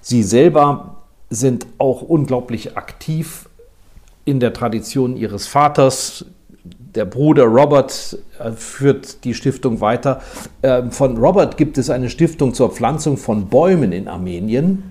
[0.00, 0.96] Sie selber
[1.30, 3.48] sind auch unglaublich aktiv
[4.24, 6.24] in der Tradition Ihres Vaters.
[6.94, 10.22] Der Bruder Robert äh, führt die Stiftung weiter.
[10.62, 14.90] Ähm, Von Robert gibt es eine Stiftung zur Pflanzung von Bäumen in Armenien.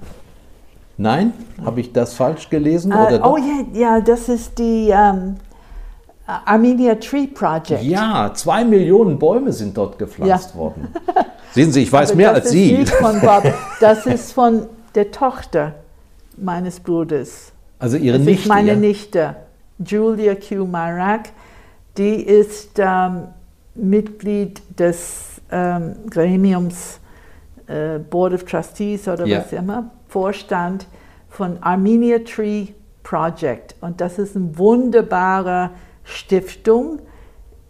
[0.97, 1.33] Nein?
[1.63, 2.91] Habe ich das falsch gelesen?
[2.91, 3.39] Äh, oder oh doch?
[3.39, 5.35] ja, ja, das ist die ähm,
[6.25, 7.83] Armenia Tree Project.
[7.83, 10.59] Ja, zwei Millionen Bäume sind dort gepflanzt Ja.
[10.59, 10.87] worden.
[11.53, 12.77] Sehen Sie, ich weiß Aber mehr als Sie.
[12.79, 13.43] Nicht von Bob,
[13.79, 14.63] das ist von
[14.95, 15.75] der Tochter
[16.35, 17.51] meines Bruders.
[17.79, 18.41] Also Ihre Das Nichte.
[18.43, 18.75] ist meine ja?
[18.75, 19.35] Nichte,
[19.85, 20.65] Julia Q.
[20.65, 21.29] Marak.
[21.97, 23.23] Die ist ähm,
[23.75, 26.99] Mitglied des ähm, Gremiums
[27.67, 29.39] äh, Board of Trustees oder Ja.
[29.39, 30.87] was immer, Vorstand
[31.29, 32.67] von Armenia Tree
[33.03, 33.75] Project.
[33.81, 35.71] Und das ist eine wunderbare
[36.03, 36.99] Stiftung,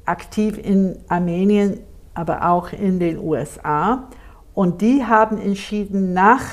[0.06, 1.82] aktiv in Armenien,
[2.14, 4.08] aber auch in den USA.
[4.54, 6.44] Und die haben entschieden, nach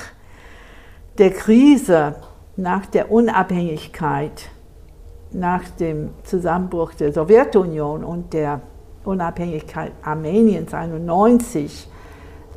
[1.17, 2.15] der Krise,
[2.55, 4.49] nach der Unabhängigkeit,
[5.31, 8.61] nach dem Zusammenbruch der Sowjetunion und der
[9.03, 11.89] Unabhängigkeit Armeniens 1991,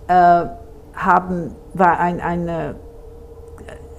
[0.09, 0.47] äh,
[0.95, 2.74] haben, war ein eine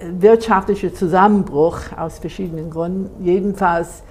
[0.00, 3.10] wirtschaftlicher Zusammenbruch aus verschiedenen Gründen.
[3.24, 4.02] Jedenfalls,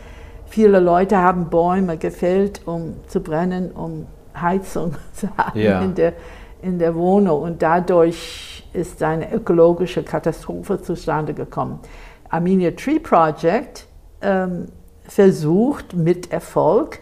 [0.46, 4.06] viele Leute haben Bäume gefällt, um zu brennen, um
[4.40, 5.82] Heizung zu haben Ja.
[5.82, 6.14] in, der,
[6.62, 7.42] in der Wohnung.
[7.42, 11.80] Und dadurch ist eine ökologische Katastrophe zustande gekommen.
[12.30, 13.88] Armenia Tree Project
[14.22, 14.66] ähm,
[15.04, 17.00] versucht mit Erfolg,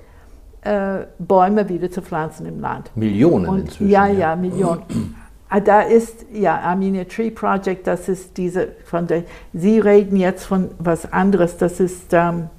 [0.62, 2.92] äh, Bäume wieder zu pflanzen im Land.
[2.96, 3.90] Millionen Und, inzwischen.
[3.90, 4.84] ja, ja, Millionen.
[5.50, 9.24] Ah, Da ist, ja, Armenia Tree Project, das ist diese, von der,
[9.54, 12.50] Sie reden jetzt von was anderes, das ist, ähm,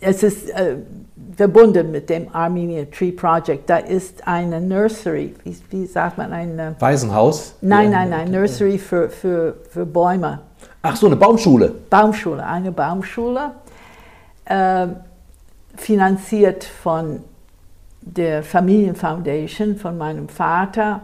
[0.00, 0.76] es ist äh,
[1.36, 3.70] verbunden mit dem Armenia Tree Project.
[3.70, 7.54] Da ist eine Nursery, wie, wie sagt man, eine, Waisenhaus?
[7.60, 10.40] nein, nein, nein, Nursery für, für, für Bäume.
[10.82, 11.74] Ach so, eine Baumschule.
[11.90, 13.52] Baumschule, eine Baumschule,
[14.44, 14.88] äh,
[15.76, 17.20] finanziert von
[18.00, 21.02] der Familienfoundation von meinem Vater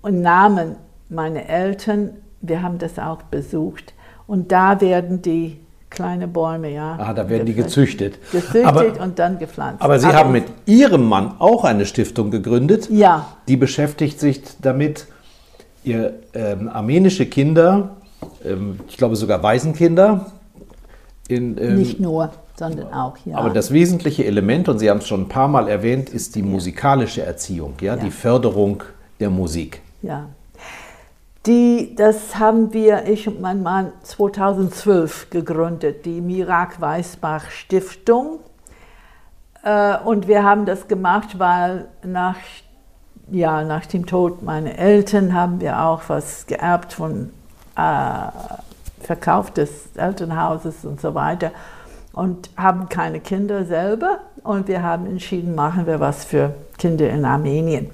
[0.00, 0.76] und Namen
[1.08, 2.10] meiner Eltern.
[2.40, 3.94] Wir haben das auch besucht.
[4.26, 5.58] Und da werden die
[5.90, 6.96] kleinen Bäume, ja.
[6.98, 8.18] Ah, da werden die gezüchtet.
[8.32, 9.82] Gezüchtet Aber, und dann gepflanzt.
[9.82, 12.88] aber Sie haben mit Ihrem Mann auch eine Stiftung gegründet.
[12.90, 15.06] Ja, Die beschäftigt sich damit,
[15.84, 17.96] ihr ähm, armenische Kinder,
[18.44, 20.32] ähm, ich glaube sogar Waisenkinder,
[21.28, 22.30] in, ähm, nicht nur,
[22.62, 23.36] sondern auch, ja.
[23.38, 26.42] Aber das wesentliche Element, und Sie haben es schon ein paar Mal erwähnt, ist die
[26.42, 28.02] musikalische Erziehung, ja, Ja.
[28.02, 28.84] die Förderung
[29.18, 29.82] der Musik.
[30.02, 30.26] Ja.
[31.46, 38.38] Die, das haben wir, ich und mein Mann, 2012 gegründet, die Mirak Weißbach Stiftung.
[39.64, 42.36] Äh, und wir haben das gemacht, weil nach,
[43.32, 47.30] ja, nach dem Tod meiner Eltern haben wir auch was geerbt von
[47.76, 48.28] äh,
[49.00, 51.50] Verkauf des Elternhauses und so weiter.
[52.12, 54.20] Und haben keine Kinder selber.
[54.42, 57.90] Und wir haben entschieden, machen wir was für Kinder in Armenien.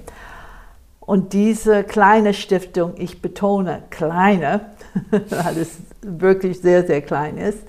[0.99, 4.61] Und diese kleine Stiftung, ich betone kleine,
[5.11, 7.63] weil es wirklich sehr, sehr klein ist,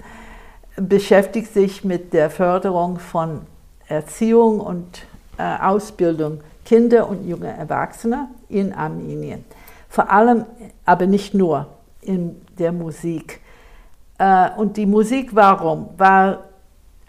[0.76, 3.42] beschäftigt sich mit der Förderung von
[3.88, 5.02] Erziehung und
[5.38, 9.44] äh, Ausbildung Kinder und junge Erwachsene in Armenien.
[9.88, 10.44] Vor allem,
[10.84, 11.66] aber nicht nur
[12.00, 13.40] in der Musik.
[14.20, 15.88] Äh, und die Musik, warum?
[15.96, 16.38] Weil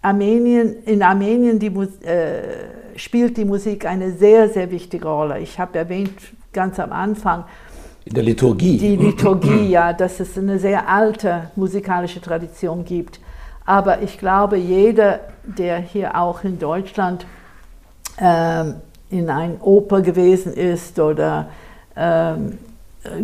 [0.02, 5.40] Armenien, in Armenien die, äh, spielt die Musik eine sehr, sehr wichtige Rolle.
[5.40, 6.14] Ich habe erwähnt
[6.54, 7.44] ganz am Anfang,
[8.04, 8.78] in der Liturgie.
[8.78, 13.20] Die Liturgie, ja, dass es eine sehr alte musikalische Tradition gibt.
[13.64, 17.28] Aber ich glaube, jeder, der hier auch in Deutschland
[18.18, 18.76] ähm,
[19.12, 21.50] in ein Oper gewesen ist oder
[21.96, 22.58] ähm,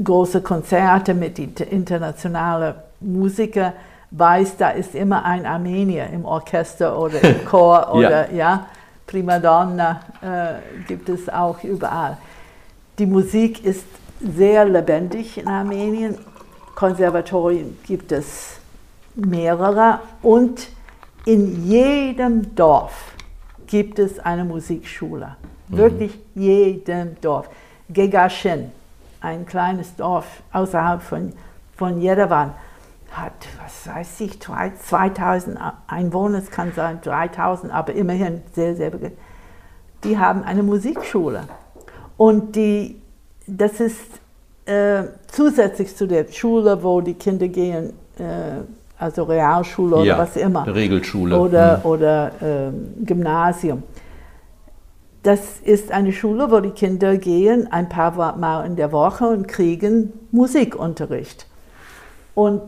[0.03, 3.73] große Konzerte mit internationalen Musikern,
[4.11, 8.37] weiß, da ist immer ein Armenier im Orchester oder im Chor oder ja.
[8.37, 8.65] ja
[9.05, 12.17] Primadonna äh, gibt es auch überall.
[12.99, 13.85] Die Musik ist
[14.19, 16.17] sehr lebendig in Armenien.
[16.75, 18.59] Konservatorien gibt es
[19.15, 20.67] mehrere und
[21.25, 23.13] in jedem Dorf
[23.65, 25.35] gibt es eine Musikschule.
[25.67, 25.77] Mhm.
[25.77, 27.49] Wirklich jedem Dorf.
[27.89, 28.71] Gegashin,
[29.21, 31.33] ein kleines Dorf außerhalb von,
[31.75, 32.53] von Jerewan,
[33.11, 39.13] hat, was weiß ich, 2000 Einwohner, es kann sein 3000, aber immerhin sehr, sehr bekannt.
[40.03, 41.43] Die haben eine Musikschule.
[42.17, 43.01] Und die,
[43.47, 44.19] das ist
[44.65, 48.61] äh, zusätzlich zu der Schule, wo die Kinder gehen, äh,
[48.99, 50.67] also Realschule ja, oder was immer.
[50.67, 51.39] Regelschule.
[51.39, 51.85] Oder, mhm.
[51.85, 52.71] oder äh,
[53.05, 53.83] Gymnasium.
[55.23, 59.47] Das ist eine Schule, wo die Kinder gehen ein paar Mal in der Woche und
[59.47, 61.47] kriegen Musikunterricht.
[62.33, 62.61] Und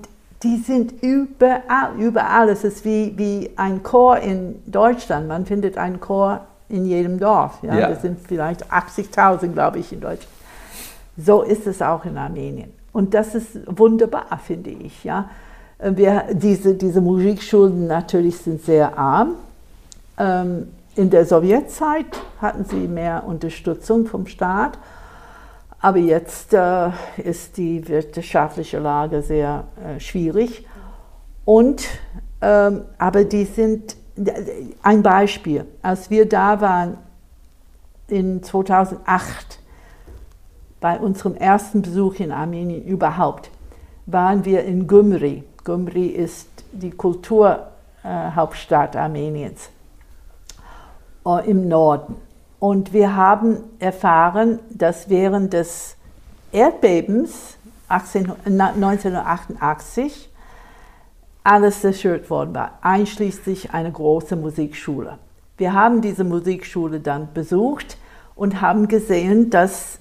[0.43, 2.49] die sind überall, überall.
[2.49, 5.27] Es ist wie, wie ein Chor in Deutschland.
[5.27, 7.59] Man findet einen Chor in jedem Dorf.
[7.61, 7.77] Ja?
[7.77, 7.89] ja.
[7.89, 10.31] Das sind vielleicht 80.000, glaube ich, in Deutschland.
[11.17, 12.71] So ist es auch in Armenien.
[12.93, 15.03] Und das ist wunderbar, finde ich.
[15.03, 15.29] Ja?
[15.79, 19.35] Wir, diese, diese Musikschulen natürlich sind sehr arm.
[20.17, 22.05] Ähm, in der Sowjetzeit
[22.41, 24.77] hatten sie mehr Unterstützung vom Staat,
[25.81, 30.65] aber jetzt äh, ist die wirtschaftliche Lage sehr äh, schwierig.
[31.45, 31.87] Und,
[32.41, 33.95] ähm, aber die sind,
[34.83, 36.97] ein Beispiel, als wir da waren
[38.07, 39.59] in 2008,
[40.81, 43.49] bei unserem ersten Besuch in Armenien überhaupt,
[44.05, 45.43] waren wir in Gümri.
[45.63, 49.69] Gümri ist die Kulturhauptstadt äh, Armeniens
[51.45, 52.15] im Norden.
[52.59, 55.95] Und wir haben erfahren, dass während des
[56.51, 57.57] Erdbebens
[57.87, 60.29] 18, 1988
[61.43, 65.17] alles zerstört worden war, einschließlich eine große Musikschule.
[65.57, 67.97] Wir haben diese Musikschule dann besucht
[68.35, 69.99] und haben gesehen, dass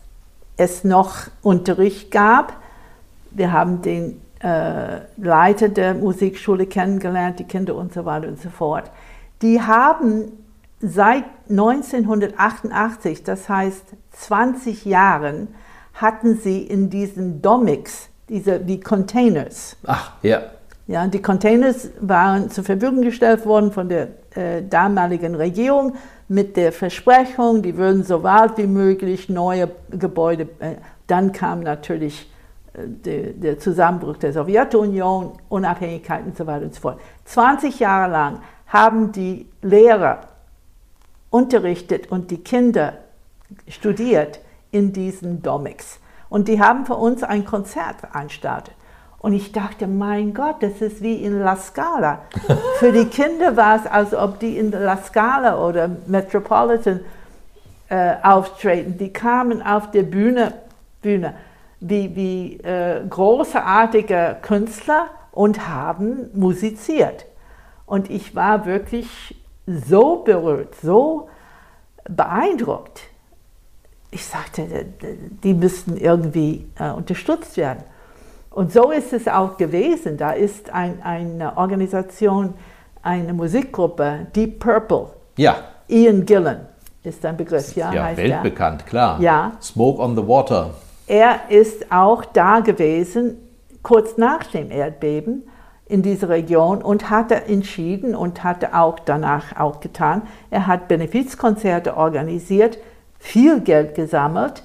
[0.57, 2.55] es noch Unterricht gab.
[3.31, 8.51] Wir haben den äh, Leiter der Musikschule kennengelernt, die Kinder und so weiter und so
[8.51, 8.91] fort.
[9.43, 10.33] Die haben
[10.81, 15.49] seit 1988, das heißt 20 Jahren,
[15.95, 19.77] hatten sie in diesen Domics, diese wie Containers.
[19.85, 20.43] Ach, ja.
[20.87, 25.95] Ja, die Containers waren zur Verfügung gestellt worden von der äh, damaligen Regierung
[26.29, 30.49] mit der Versprechung, die würden so bald wie möglich neue Gebäude.
[30.61, 30.77] Äh,
[31.07, 32.31] dann kam natürlich
[32.73, 37.01] äh, der, der Zusammenbruch der Sowjetunion, Unabhängigkeit und so weiter und so fort.
[37.25, 40.21] 20 Jahre lang haben die Lehrer
[41.31, 42.95] unterrichtet und die Kinder
[43.69, 46.01] studiert in diesen Domics.
[46.29, 48.75] Und die haben für uns ein Konzert veranstaltet.
[49.21, 52.21] Und ich dachte, mein Gott, das ist wie in La Scala.
[52.79, 57.01] Für die Kinder war es, als ob die in La Scala oder Metropolitan
[57.89, 58.97] äh, auftreten.
[58.97, 60.53] Die kamen auf der Bühne,
[61.03, 61.35] Bühne
[61.81, 67.27] wie, wie äh, großartige Künstler und haben musiziert.
[67.87, 69.35] Und ich war wirklich
[69.69, 71.29] so berührt, so
[72.09, 73.03] beeindruckt.
[74.11, 74.87] Ich sagte,
[75.43, 77.85] die müssten irgendwie äh, unterstützt werden.
[78.51, 80.17] Und so ist es auch gewesen.
[80.17, 82.55] Da ist ein, eine Organisation,
[83.03, 85.09] eine Musikgruppe, Deep Purple.
[85.37, 85.57] Ja.
[85.89, 86.67] Ian Gillan
[87.03, 87.93] ist ein Begriff, ja.
[87.93, 88.89] Ja, weltbekannt, er.
[88.89, 89.21] klar.
[89.21, 89.53] Ja.
[89.61, 90.71] Smoke on the Water.
[91.07, 93.37] Er ist auch da gewesen,
[93.83, 95.43] kurz nach dem Erdbeben
[95.89, 101.97] in dieser Region und hatte entschieden und hatte auch danach auch getan, er hat Benefizkonzerte
[101.97, 102.79] organisiert,
[103.19, 104.63] viel Geld gesammelt,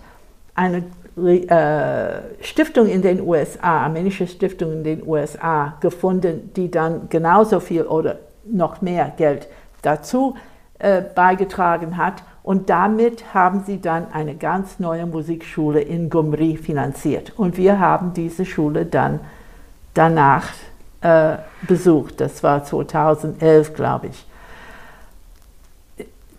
[0.54, 0.84] eine
[1.16, 7.84] äh, Stiftung in den USA, armenische Stiftung in den USA gefunden, die dann genauso viel
[7.84, 9.48] oder noch mehr Geld
[9.82, 10.36] dazu
[10.80, 12.24] äh, beigetragen hat.
[12.44, 17.32] Und damit haben sie dann eine ganz neue Musikschule in Gumri finanziert.
[17.38, 19.22] Und wir haben diese Schule dann
[19.94, 20.50] danach
[21.04, 21.38] äh,
[21.68, 22.22] besucht.
[22.22, 24.26] Das war 2011, glaube ich.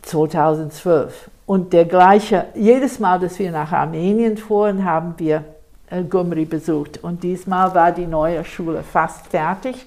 [0.03, 1.31] 2012.
[1.47, 5.45] Und der gleiche, jedes Mal, dass wir nach Armenien fuhren, haben wir
[5.91, 7.03] äh, Gumri besucht.
[7.03, 9.87] Und diesmal war die neue Schule fast fertig.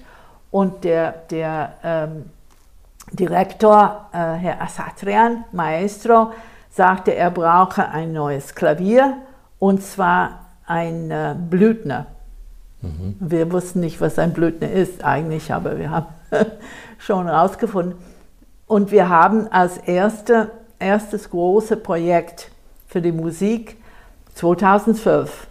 [0.50, 2.30] Und der, der ähm,
[3.12, 6.32] Direktor, äh, Herr Asatrian, Maestro,
[6.70, 9.16] sagte, er brauche ein neues Klavier
[9.58, 12.06] und zwar ein äh, Blüthner.
[12.82, 13.16] Mhm.
[13.20, 16.06] Wir wussten nicht, was ein Blüthner ist eigentlich, aber wir haben
[16.98, 17.96] schon herausgefunden.
[18.66, 22.50] Und wir haben als erste, erstes große Projekt
[22.86, 23.76] für die Musik
[24.34, 25.46] 2012,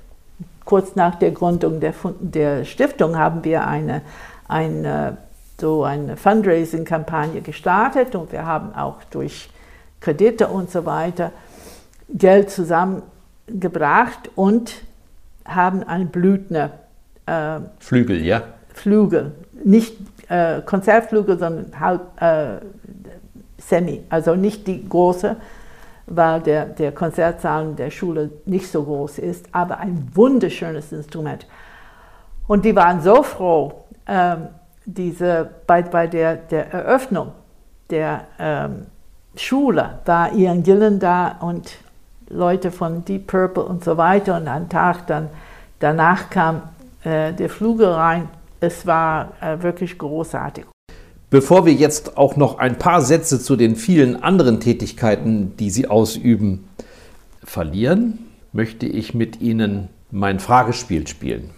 [0.66, 4.02] kurz nach der Gründung der, der Stiftung, haben wir eine,
[4.48, 5.18] eine
[5.60, 9.50] so eine Fundraising-Kampagne gestartet und wir haben auch durch
[10.00, 11.32] Kredite und so weiter
[12.10, 14.84] Geld zusammengebracht und
[15.46, 16.72] haben einen Blüthner.
[17.28, 18.42] Äh, Flügel, ja?
[18.74, 19.98] Flügel, nicht
[20.30, 22.60] äh, Konzertflügel, sondern halb äh,
[23.58, 25.36] semi, also nicht die große,
[26.08, 31.46] weil der, der Konzertsaal der Schule nicht so groß ist, aber ein wunderschönes Instrument.
[32.48, 33.74] Und die waren so froh,
[34.08, 34.48] ähm,
[34.86, 37.34] diese, bei, bei der, der Eröffnung
[37.90, 38.88] der ähm,
[39.36, 41.78] Schule war Ian Gillen da und
[42.30, 44.38] Leute von Deep Purple und so weiter.
[44.38, 45.30] Und am Tag dann
[45.80, 46.64] danach kam
[47.08, 48.28] äh, der Flügel rein.
[48.60, 50.66] Es war äh, wirklich großartig.
[51.30, 55.88] Bevor wir jetzt auch noch ein paar Sätze zu den vielen anderen Tätigkeiten, die Sie
[55.88, 56.68] ausüben,
[57.44, 58.20] verlieren,
[58.52, 61.52] möchte ich mit Ihnen mein Fragespiel spielen.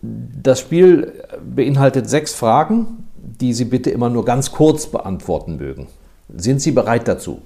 [0.00, 1.12] Das Spiel
[1.44, 5.88] beinhaltet sechs Fragen, die Sie bitte immer nur ganz kurz beantworten mögen.
[6.34, 7.42] Sind Sie bereit dazu?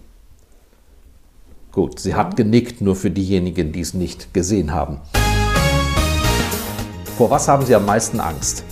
[1.72, 5.00] Gut, sie hat genickt, nur für diejenigen, die es nicht gesehen haben.
[7.16, 8.62] Vor was haben Sie am meisten Angst?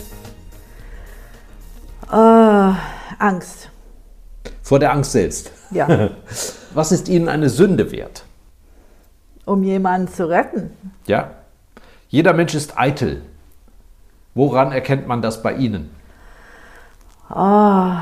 [2.12, 2.74] Uh,
[3.18, 3.70] Angst.
[4.62, 5.50] Vor der Angst selbst?
[5.70, 6.10] Ja.
[6.74, 8.24] Was ist Ihnen eine Sünde wert?
[9.46, 10.76] Um jemanden zu retten.
[11.06, 11.30] Ja.
[12.08, 13.22] Jeder Mensch ist eitel.
[14.34, 15.94] Woran erkennt man das bei Ihnen?
[17.30, 17.92] Oh,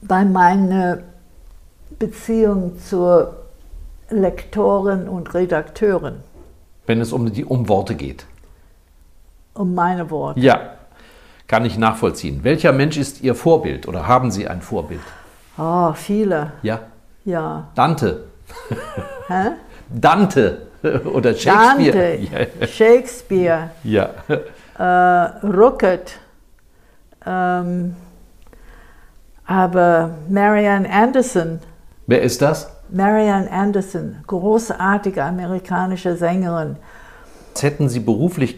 [0.00, 1.00] bei meiner
[1.98, 3.36] Beziehung zur
[4.08, 6.22] Lektorin und Redakteurin.
[6.86, 8.26] Wenn es um die um Worte geht.
[9.54, 10.40] Um meine Worte.
[10.40, 10.72] Ja,
[11.46, 12.40] kann ich nachvollziehen.
[12.42, 15.00] Welcher Mensch ist Ihr Vorbild oder haben Sie ein Vorbild?
[15.58, 16.52] Oh, viele.
[16.62, 16.80] Ja.
[17.24, 17.68] Ja.
[17.74, 18.24] Dante.
[19.28, 19.52] Hä?
[19.88, 20.66] Dante.
[21.12, 22.18] Oder Shakespeare.
[22.18, 24.10] Dante, Shakespeare, ja.
[24.78, 26.18] äh, Ruckert,
[27.24, 27.96] ähm,
[29.46, 31.60] aber Marianne Anderson.
[32.06, 32.70] Wer ist das?
[32.90, 36.76] Marianne Anderson, großartige amerikanische Sängerin.
[37.54, 38.56] Das hätten Sie beruflich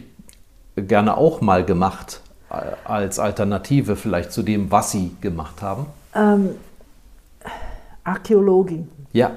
[0.76, 2.20] gerne auch mal gemacht,
[2.50, 2.54] äh,
[2.84, 5.86] als Alternative vielleicht zu dem, was Sie gemacht haben?
[6.14, 6.50] Ähm,
[8.04, 8.88] Archäologin.
[9.12, 9.32] Ja.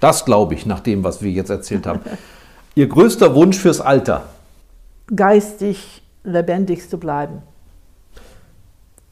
[0.00, 2.00] Das glaube ich, nach dem, was wir jetzt erzählt haben.
[2.74, 4.24] Ihr größter Wunsch fürs Alter?
[5.14, 7.42] Geistig lebendig zu bleiben.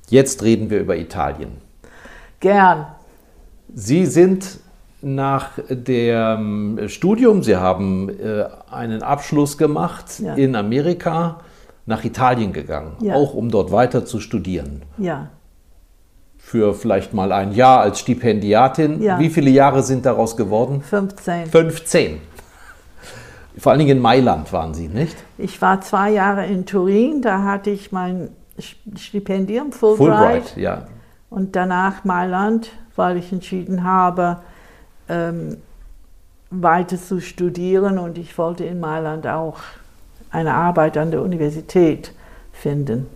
[0.08, 1.58] Jetzt reden wir über Italien.
[2.40, 2.86] Gern.
[3.74, 4.60] Sie sind
[5.00, 10.34] nach dem Studium, Sie haben äh, einen Abschluss gemacht ja.
[10.34, 11.40] in Amerika,
[11.86, 13.14] nach Italien gegangen, ja.
[13.14, 14.82] auch um dort weiter zu studieren.
[14.98, 15.30] Ja
[16.48, 19.02] für vielleicht mal ein Jahr als Stipendiatin.
[19.02, 19.18] Ja.
[19.18, 20.80] Wie viele Jahre sind daraus geworden?
[20.80, 21.46] 15.
[21.46, 22.20] 15.
[23.58, 25.16] Vor allen Dingen in Mailand waren Sie, nicht?
[25.36, 28.30] Ich war zwei Jahre in Turin, da hatte ich mein
[28.96, 30.08] Stipendium Fulbright.
[30.08, 30.86] Fulbright, ja.
[31.28, 34.38] Und danach Mailand, weil ich entschieden habe,
[35.08, 35.58] ähm,
[36.50, 39.58] weiter zu studieren und ich wollte in Mailand auch
[40.30, 42.12] eine Arbeit an der Universität
[42.52, 43.06] finden.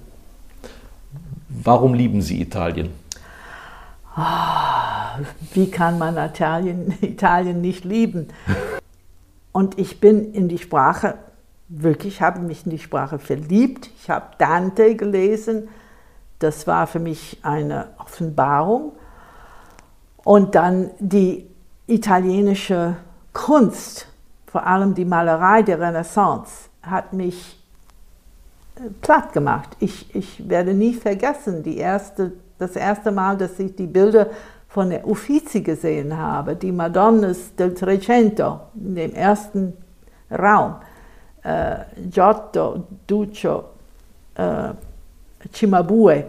[1.48, 2.90] Warum lieben Sie Italien?
[4.16, 5.24] oh,
[5.54, 8.28] wie kann man Italien, Italien nicht lieben?
[9.52, 11.18] Und ich bin in die Sprache,
[11.68, 13.90] wirklich habe mich in die Sprache verliebt.
[14.00, 15.68] Ich habe Dante gelesen.
[16.38, 18.92] Das war für mich eine Offenbarung.
[20.24, 21.46] Und dann die
[21.94, 22.96] italienische
[23.32, 24.06] Kunst,
[24.46, 27.58] vor allem die Malerei der Renaissance, hat mich
[28.76, 29.76] äh, platt gemacht.
[29.78, 32.32] Ich, ich werde nie vergessen, die erste
[32.62, 34.28] das erste Mal, dass ich die Bilder
[34.68, 39.74] von der Uffizi gesehen habe, die Madonnas del Trecento, in dem ersten
[40.30, 40.76] Raum.
[41.42, 41.76] Äh,
[42.10, 43.64] Giotto, Duccio,
[44.36, 44.70] äh,
[45.52, 46.24] Cimabue,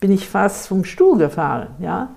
[0.00, 1.68] bin ich fast vom Stuhl gefallen.
[1.78, 2.10] Ja?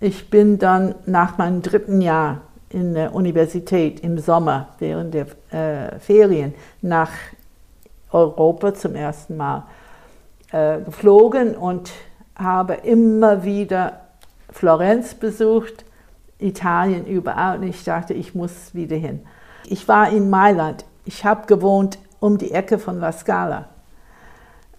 [0.00, 5.98] Ich bin dann nach meinem dritten Jahr in der Universität im Sommer während der äh,
[5.98, 7.10] Ferien nach
[8.12, 9.64] Europa zum ersten Mal
[10.52, 11.90] äh, geflogen und
[12.36, 14.00] habe immer wieder
[14.50, 15.84] Florenz besucht,
[16.38, 19.26] Italien überall und ich dachte, ich muss wieder hin.
[19.66, 20.84] Ich war in Mailand.
[21.06, 23.68] Ich habe gewohnt um die Ecke von La Scala.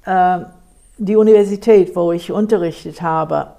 [0.06, 0.46] Äh,
[0.98, 3.59] die Universität, wo ich unterrichtet habe,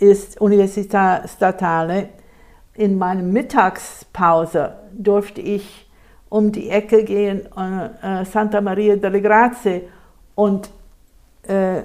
[0.00, 2.08] ist Università Statale.
[2.74, 5.86] In meiner Mittagspause durfte ich
[6.28, 9.82] um die Ecke gehen, äh, Santa Maria delle Grazie
[10.34, 10.70] und
[11.46, 11.82] äh,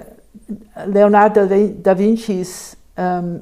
[0.86, 1.46] Leonardo
[1.82, 3.40] da Vincis ähm,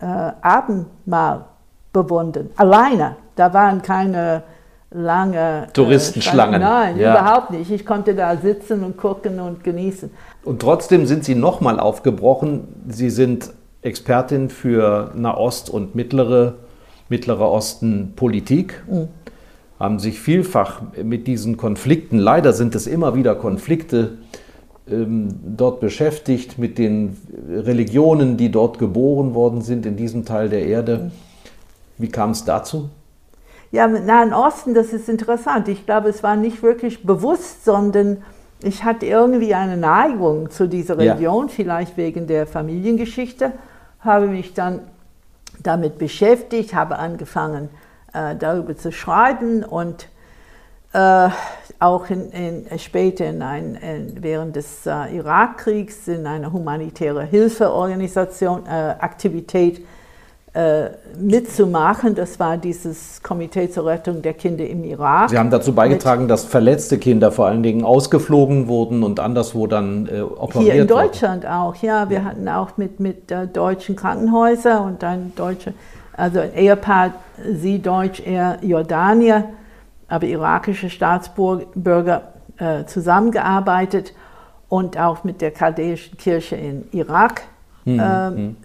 [0.00, 1.44] äh, Abendmahl
[1.92, 2.50] bewundern.
[2.56, 3.16] Alleine.
[3.34, 4.42] Da waren keine
[4.90, 6.60] lange äh, Touristenschlangen.
[6.60, 7.12] Nein, ja.
[7.12, 7.70] überhaupt nicht.
[7.70, 10.10] Ich konnte da sitzen und gucken und genießen.
[10.44, 12.68] Und trotzdem sind Sie nochmal aufgebrochen.
[12.88, 13.50] Sie sind
[13.86, 16.54] Expertin für Nahost und mittlere,
[17.08, 18.82] Mittlere Osten Politik.
[18.90, 19.08] Mhm.
[19.78, 24.18] Haben sich vielfach mit diesen Konflikten, leider sind es immer wieder Konflikte,
[24.90, 27.16] ähm, dort beschäftigt, mit den
[27.48, 30.98] Religionen, die dort geboren worden sind, in diesem Teil der Erde.
[30.98, 31.10] Mhm.
[31.98, 32.90] Wie kam es dazu?
[33.72, 35.68] Ja, mit Nahen Osten, das ist interessant.
[35.68, 38.18] Ich glaube, es war nicht wirklich bewusst, sondern
[38.62, 41.52] ich hatte irgendwie eine Neigung zu dieser Religion, ja.
[41.52, 43.52] vielleicht wegen der Familiengeschichte,
[44.06, 44.80] habe mich dann
[45.62, 47.68] damit beschäftigt, habe angefangen,
[48.12, 50.08] äh, darüber zu schreiben und
[50.92, 51.28] äh,
[51.78, 58.64] auch in, in, später in ein, in, während des äh, Irakkriegs in einer humanitäre Hilfeorganisation,
[58.66, 59.84] äh, Aktivität
[61.18, 62.14] mitzumachen.
[62.14, 65.30] Das war dieses Komitee zur Rettung der Kinder im Irak.
[65.30, 70.06] Sie haben dazu beigetragen, dass verletzte Kinder vor allen Dingen ausgeflogen wurden und anderswo dann
[70.06, 70.64] äh, operiert wurden.
[70.64, 71.52] Hier in Deutschland wurden.
[71.52, 72.08] auch, ja.
[72.08, 72.24] Wir ja.
[72.24, 75.74] hatten auch mit, mit äh, deutschen Krankenhäusern und ein deutsche,
[76.16, 77.12] also ein Ehepaar,
[77.52, 79.44] sie Deutsch, er Jordanier,
[80.08, 82.22] aber irakische Staatsbürger
[82.58, 84.14] äh, zusammengearbeitet
[84.68, 87.42] und auch mit der chaldäischen Kirche in Irak.
[87.84, 88.00] Mhm.
[88.02, 88.56] Ähm,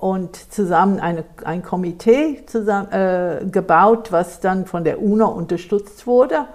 [0.00, 6.46] und zusammen eine, ein Komitee zusammen, äh, gebaut, was dann von der UNO unterstützt wurde.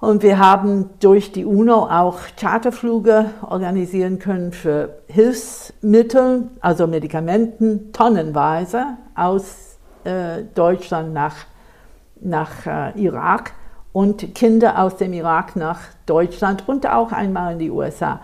[0.00, 8.96] Und wir haben durch die UNO auch Charterflüge organisieren können für Hilfsmittel, also Medikamenten, tonnenweise
[9.14, 11.36] aus äh, Deutschland nach,
[12.22, 13.52] nach äh, Irak
[13.92, 18.20] und Kinder aus dem Irak nach Deutschland und auch einmal in die USA.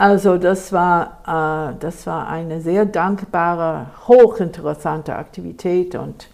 [0.00, 6.28] Also das war, äh, das war eine sehr dankbare, hochinteressante Aktivität und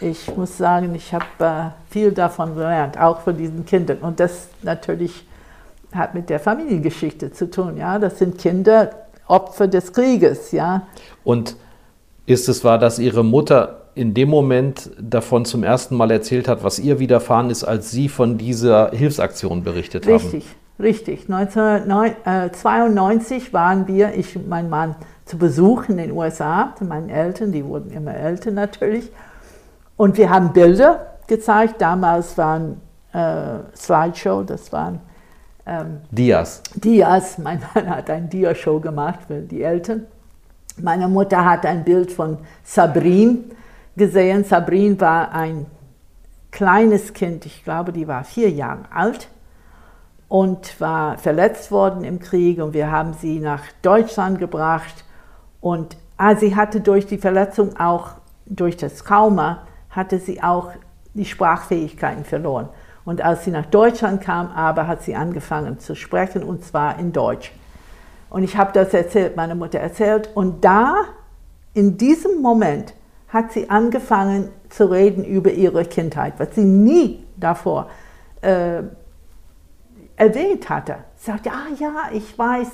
[0.00, 3.98] ich muss sagen, ich habe äh, viel davon gelernt, auch von diesen Kindern.
[3.98, 5.26] Und das natürlich
[5.94, 7.76] hat mit der Familiengeschichte zu tun.
[7.76, 8.88] Ja, das sind Kinder,
[9.26, 10.52] Opfer des Krieges.
[10.52, 10.86] Ja.
[11.24, 11.56] Und
[12.24, 16.64] ist es wahr, dass Ihre Mutter in dem Moment davon zum ersten Mal erzählt hat,
[16.64, 20.22] was ihr widerfahren ist, als Sie von dieser Hilfsaktion berichtet Richtig.
[20.22, 20.30] haben?
[20.36, 20.63] Richtig.
[20.78, 27.08] Richtig, 1992 waren wir, ich und mein Mann, zu Besuch in den USA, zu meinen
[27.08, 29.10] Eltern, die wurden immer älter natürlich.
[29.96, 31.80] Und wir haben Bilder gezeigt.
[31.80, 32.80] Damals waren
[33.12, 35.00] äh, Slideshow, das waren
[35.64, 36.60] ähm, Dias.
[36.74, 37.38] Dias.
[37.38, 40.06] Mein Mann hat ein Dia-Show gemacht für die Eltern.
[40.76, 43.44] Meine Mutter hat ein Bild von Sabrine
[43.96, 44.42] gesehen.
[44.44, 45.66] Sabrine war ein
[46.50, 49.28] kleines Kind, ich glaube, die war vier Jahre alt
[50.34, 55.04] und war verletzt worden im Krieg und wir haben sie nach Deutschland gebracht
[55.60, 60.72] und ah, sie hatte durch die Verletzung auch, durch das Trauma, hatte sie auch
[61.14, 62.68] die Sprachfähigkeiten verloren.
[63.04, 67.12] Und als sie nach Deutschland kam, aber hat sie angefangen zu sprechen und zwar in
[67.12, 67.52] Deutsch.
[68.28, 70.96] Und ich habe das erzählt, meine Mutter erzählt und da,
[71.74, 72.92] in diesem Moment,
[73.28, 77.88] hat sie angefangen zu reden über ihre Kindheit, was sie nie davor
[78.40, 78.82] äh,
[80.16, 80.96] erwähnt hatte.
[81.16, 82.68] Sie sagte, ah ja, ich weiß.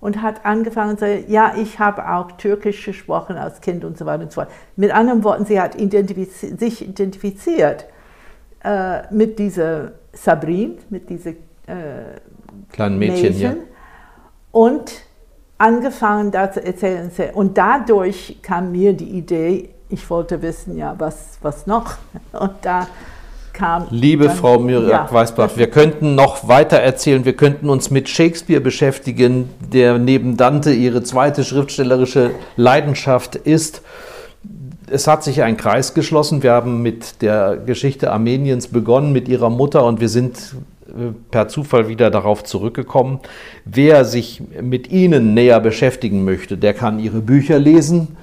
[0.00, 4.04] Und hat angefangen zu sagen, ja, ich habe auch Türkisch gesprochen als Kind und so
[4.04, 4.50] weiter und so fort.
[4.76, 7.86] Mit anderen Worten, sie hat identifiz sich identifiziert
[8.62, 12.18] äh, mit dieser Sabrine, mit dieser äh,
[12.70, 13.62] kleinen Mädchen, Mädchen ja.
[14.52, 14.92] und
[15.56, 17.10] angefangen da zu erzählen.
[17.32, 21.96] Und dadurch kam mir die Idee, ich wollte wissen, ja, was, was noch?
[22.32, 22.88] Und da
[23.54, 23.86] kam.
[23.90, 27.24] Liebe dann, Frau Miriam ja, Weißbach, wir könnten noch weiter erzählen.
[27.24, 33.82] Wir könnten uns mit Shakespeare beschäftigen, der neben Dante ihre zweite schriftstellerische Leidenschaft ist.
[34.90, 36.42] Es hat sich ein Kreis geschlossen.
[36.42, 40.54] Wir haben mit der Geschichte Armeniens begonnen, mit ihrer Mutter, und wir sind
[41.30, 43.20] per Zufall wieder darauf zurückgekommen.
[43.64, 48.16] Wer sich mit Ihnen näher beschäftigen möchte, der kann Ihre Bücher lesen,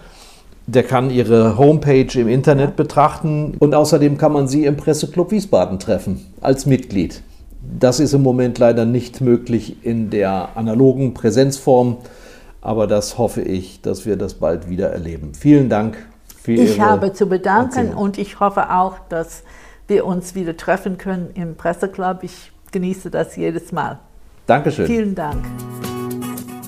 [0.74, 5.80] der kann Ihre Homepage im Internet betrachten und außerdem kann man Sie im Presseclub Wiesbaden
[5.80, 7.22] treffen als Mitglied.
[7.80, 11.98] Das ist im Moment leider nicht möglich in der analogen Präsenzform,
[12.62, 15.34] aber das hoffe ich, dass wir das bald wieder erleben.
[15.34, 15.98] Vielen Dank
[16.42, 18.02] für Ihre Ich habe zu bedanken Erzählung.
[18.02, 19.44] und ich hoffe auch, dass
[19.88, 22.20] wir uns wieder treffen können im Presseclub.
[22.24, 24.00] Ich genieße das jedes Mal.
[24.48, 24.88] Dankeschön.
[24.88, 25.44] Vielen Dank.